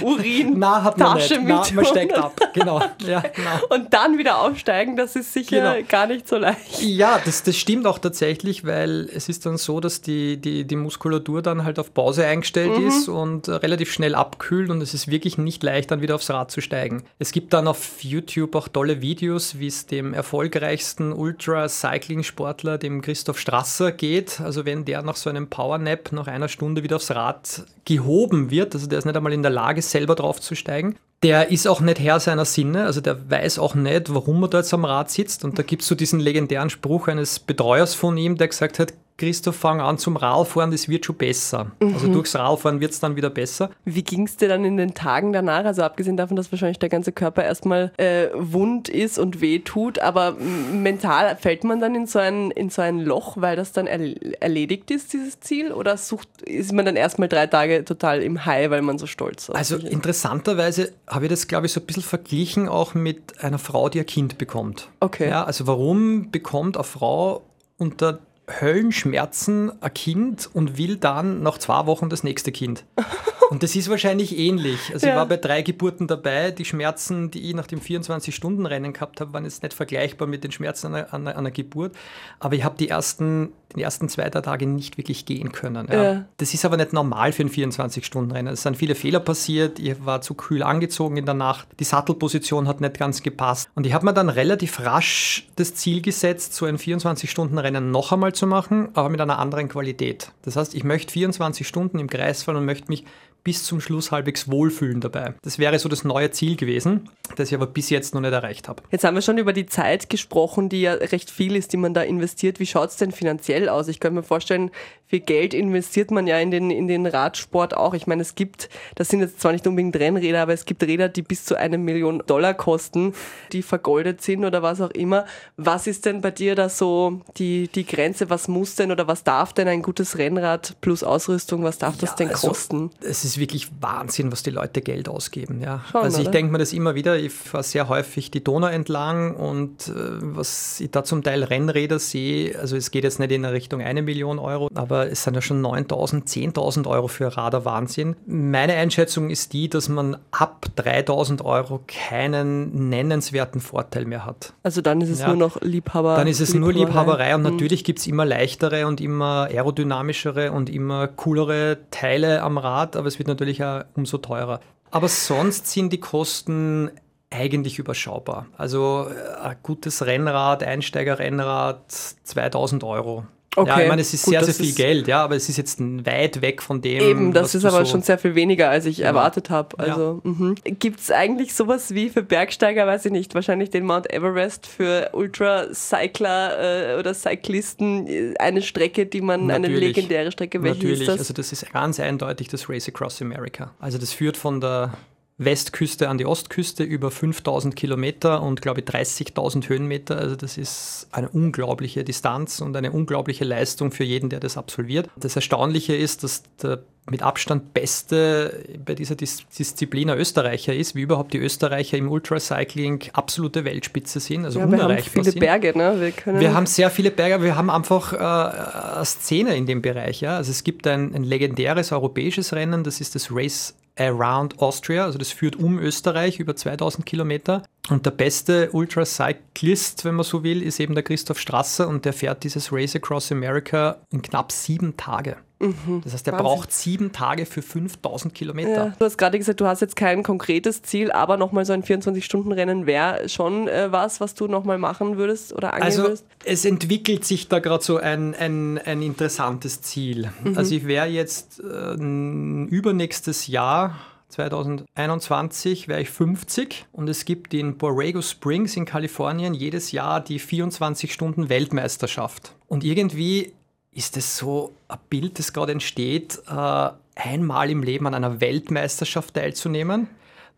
[0.00, 1.48] Urin-Tasche mit.
[1.48, 2.80] Na, man steigt ab, genau.
[3.04, 3.50] Ja, genau.
[3.70, 5.86] Und dann wieder aufsteigen, das ist sicher genau.
[5.88, 6.80] gar nicht so leicht.
[6.82, 10.76] Ja, das, das stimmt auch tatsächlich, weil es ist dann so, dass die, die, die
[10.76, 12.86] Muskulatur dann halt auf Pause eingestellt mhm.
[12.86, 16.52] ist und relativ schnell abkühlt und es ist wirklich nicht leicht, dann wieder aufs Rad
[16.52, 17.02] zu steigen.
[17.18, 23.40] Es gibt dann auf YouTube auch tolle Videos, wie es dem erfolgreichsten Ultra-Cycling-Sportler, dem Christoph
[23.40, 24.40] Strasser, geht.
[24.40, 28.74] Also wenn der nach so einem Powernap nach einer Stunde wieder aufs Rad gehoben wird,
[28.74, 32.20] also der ist nicht einmal in der Lage, selber draufzusteigen, der ist auch nicht Herr
[32.20, 35.44] seiner Sinne, also der weiß auch nicht, warum er da jetzt am Rad sitzt.
[35.44, 38.92] Und da gibt es so diesen legendären Spruch eines Betreuers von ihm, der gesagt hat,
[39.18, 41.72] Christoph, fang an zum Radfahren, das wird schon besser.
[41.80, 41.94] Also mhm.
[41.94, 43.70] Also durchs Radfahren wird es dann wieder besser.
[43.84, 45.64] Wie ging es dir dann in den Tagen danach?
[45.64, 49.98] Also abgesehen davon, dass wahrscheinlich der ganze Körper erstmal äh, wund ist und weh tut,
[49.98, 50.36] aber
[50.72, 53.98] mental fällt man dann in so ein, in so ein Loch, weil das dann er
[54.40, 55.72] erledigt ist, dieses Ziel?
[55.72, 59.48] Oder sucht, ist man dann erstmal drei Tage total im High, weil man so stolz
[59.48, 59.54] ist?
[59.56, 63.88] Also interessanterweise habe ich das, glaube ich, so ein bisschen verglichen auch mit einer Frau,
[63.88, 64.88] die ein Kind bekommt.
[65.00, 65.28] Okay.
[65.28, 67.42] Ja, also warum bekommt eine Frau
[67.78, 68.20] unter
[68.60, 72.84] Höllenschmerzen ein Kind und will dann nach zwei Wochen das nächste Kind.
[73.50, 74.92] Und das ist wahrscheinlich ähnlich.
[74.92, 75.12] Also ja.
[75.12, 76.50] ich war bei drei Geburten dabei.
[76.50, 80.52] Die Schmerzen, die ich nach dem 24-Stunden-Rennen gehabt habe, waren jetzt nicht vergleichbar mit den
[80.52, 81.96] Schmerzen an einer, einer Geburt.
[82.40, 85.88] Aber ich habe die ersten, die ersten zwei, drei Tage nicht wirklich gehen können.
[85.90, 86.02] Ja.
[86.02, 86.24] Ja.
[86.38, 88.54] Das ist aber nicht normal für ein 24-Stunden-Rennen.
[88.54, 89.78] Es sind viele Fehler passiert.
[89.78, 91.68] Ich war zu kühl angezogen in der Nacht.
[91.78, 93.68] Die Sattelposition hat nicht ganz gepasst.
[93.74, 98.34] Und ich habe mir dann relativ rasch das Ziel gesetzt, so ein 24-Stunden-Rennen noch einmal
[98.34, 100.32] zu machen, aber mit einer anderen Qualität.
[100.42, 103.04] Das heißt, ich möchte 24 Stunden im Kreis fahren und möchte mich
[103.44, 105.34] bis zum Schluss halbwegs wohlfühlen dabei.
[105.42, 108.68] Das wäre so das neue Ziel gewesen, das ich aber bis jetzt noch nicht erreicht
[108.68, 108.82] habe.
[108.90, 111.94] Jetzt haben wir schon über die Zeit gesprochen, die ja recht viel ist, die man
[111.94, 112.60] da investiert.
[112.60, 113.88] Wie schaut es denn finanziell aus?
[113.88, 114.70] Ich könnte mir vorstellen,
[115.08, 117.94] viel Geld investiert man ja in den, in den Radsport auch.
[117.94, 121.08] Ich meine, es gibt, das sind jetzt zwar nicht unbedingt Rennräder, aber es gibt Räder,
[121.08, 123.14] die bis zu eine Million Dollar kosten,
[123.52, 125.24] die vergoldet sind oder was auch immer.
[125.56, 128.28] Was ist denn bei dir da so die, die Grenze?
[128.28, 132.00] Was muss denn oder was darf denn ein gutes Rennrad plus Ausrüstung, was darf ja,
[132.02, 132.90] das denn also, kosten?
[133.00, 135.62] Es ist wirklich Wahnsinn, was die Leute Geld ausgeben.
[135.62, 135.84] Ja.
[135.90, 139.34] Schon, also ich denke mir das immer wieder, ich fahre sehr häufig die Donau entlang
[139.34, 143.46] und äh, was ich da zum Teil Rennräder sehe, also es geht jetzt nicht in
[143.46, 148.16] Richtung eine Million Euro, aber es sind ja schon 9.000, 10.000 Euro für Radar Wahnsinn.
[148.26, 154.52] Meine Einschätzung ist die, dass man ab 3.000 Euro keinen nennenswerten Vorteil mehr hat.
[154.62, 155.28] Also dann ist es ja.
[155.28, 156.16] nur noch Liebhaber.
[156.16, 157.50] Dann ist es nur Liebhaberei und mhm.
[157.50, 163.08] natürlich gibt es immer leichtere und immer aerodynamischere und immer coolere Teile am Rad, aber
[163.08, 164.60] es wird natürlich auch umso teurer.
[164.90, 166.90] Aber sonst sind die Kosten
[167.30, 168.46] eigentlich überschaubar.
[168.56, 173.26] Also äh, ein gutes Rennrad, Einsteigerrennrad, 2000 Euro.
[173.58, 175.56] Okay, ja, ich meine, es ist gut, sehr, sehr viel Geld, ja, aber es ist
[175.56, 177.02] jetzt weit weg von dem.
[177.02, 179.06] Eben, das ist aber so schon sehr viel weniger, als ich ja.
[179.06, 179.78] erwartet habe.
[179.78, 180.30] Also, ja.
[180.30, 180.54] Mhm.
[180.64, 185.10] gibt es eigentlich sowas wie für Bergsteiger, weiß ich nicht, wahrscheinlich den Mount Everest für
[185.12, 189.76] Ultracycler äh, oder Cyclisten äh, eine Strecke, die man, Natürlich.
[189.76, 191.18] eine legendäre Strecke, welche Natürlich, ist das?
[191.18, 193.72] also das ist ganz eindeutig das Race Across America.
[193.80, 194.92] Also das führt von der
[195.38, 200.18] Westküste an die Ostküste über 5000 Kilometer und glaube ich 30.000 Höhenmeter.
[200.18, 205.08] Also das ist eine unglaubliche Distanz und eine unglaubliche Leistung für jeden, der das absolviert.
[205.16, 210.94] Das Erstaunliche ist, dass der mit Abstand beste bei dieser Dis Disziplin ein Österreicher ist,
[210.94, 215.40] wie überhaupt die Österreicher im Ultracycling absolute Weltspitze sind, also ja, wir haben viele sind.
[215.40, 216.12] Berge, ne?
[216.26, 220.20] Wir, wir, haben sehr viele Berge, wir haben einfach äh, eine Szene in dem Bereich.
[220.20, 220.36] Ja?
[220.36, 225.18] Also es gibt ein, ein legendäres europäisches Rennen, das ist das Race Around Austria, also
[225.18, 227.62] das führt um Österreich über 2000 Kilometer.
[227.90, 232.12] Und der beste Ultracyclist, wenn man so will, ist eben der Christoph Strasser und der
[232.12, 235.36] fährt dieses Race Across America in knapp sieben Tage.
[235.60, 236.02] Mhm.
[236.04, 238.70] Das heißt, er braucht sieben Tage für 5000 Kilometer.
[238.70, 241.82] Ja, du hast gerade gesagt, du hast jetzt kein konkretes Ziel, aber nochmal so ein
[241.82, 246.26] 24-Stunden-Rennen wäre schon äh, was, was du nochmal machen würdest oder angehen also, würdest?
[246.44, 250.30] Es entwickelt sich da gerade so ein, ein, ein interessantes Ziel.
[250.44, 250.56] Mhm.
[250.56, 253.96] Also ich wäre jetzt äh, übernächstes Jahr
[254.28, 260.38] 2021 wäre ich 50 und es gibt in Borrego Springs in Kalifornien jedes Jahr die
[260.38, 262.52] 24-Stunden-Weltmeisterschaft.
[262.66, 263.54] Und irgendwie
[263.92, 269.34] ist es so ein Bild, das gerade entsteht, äh, einmal im Leben an einer Weltmeisterschaft
[269.34, 270.08] teilzunehmen,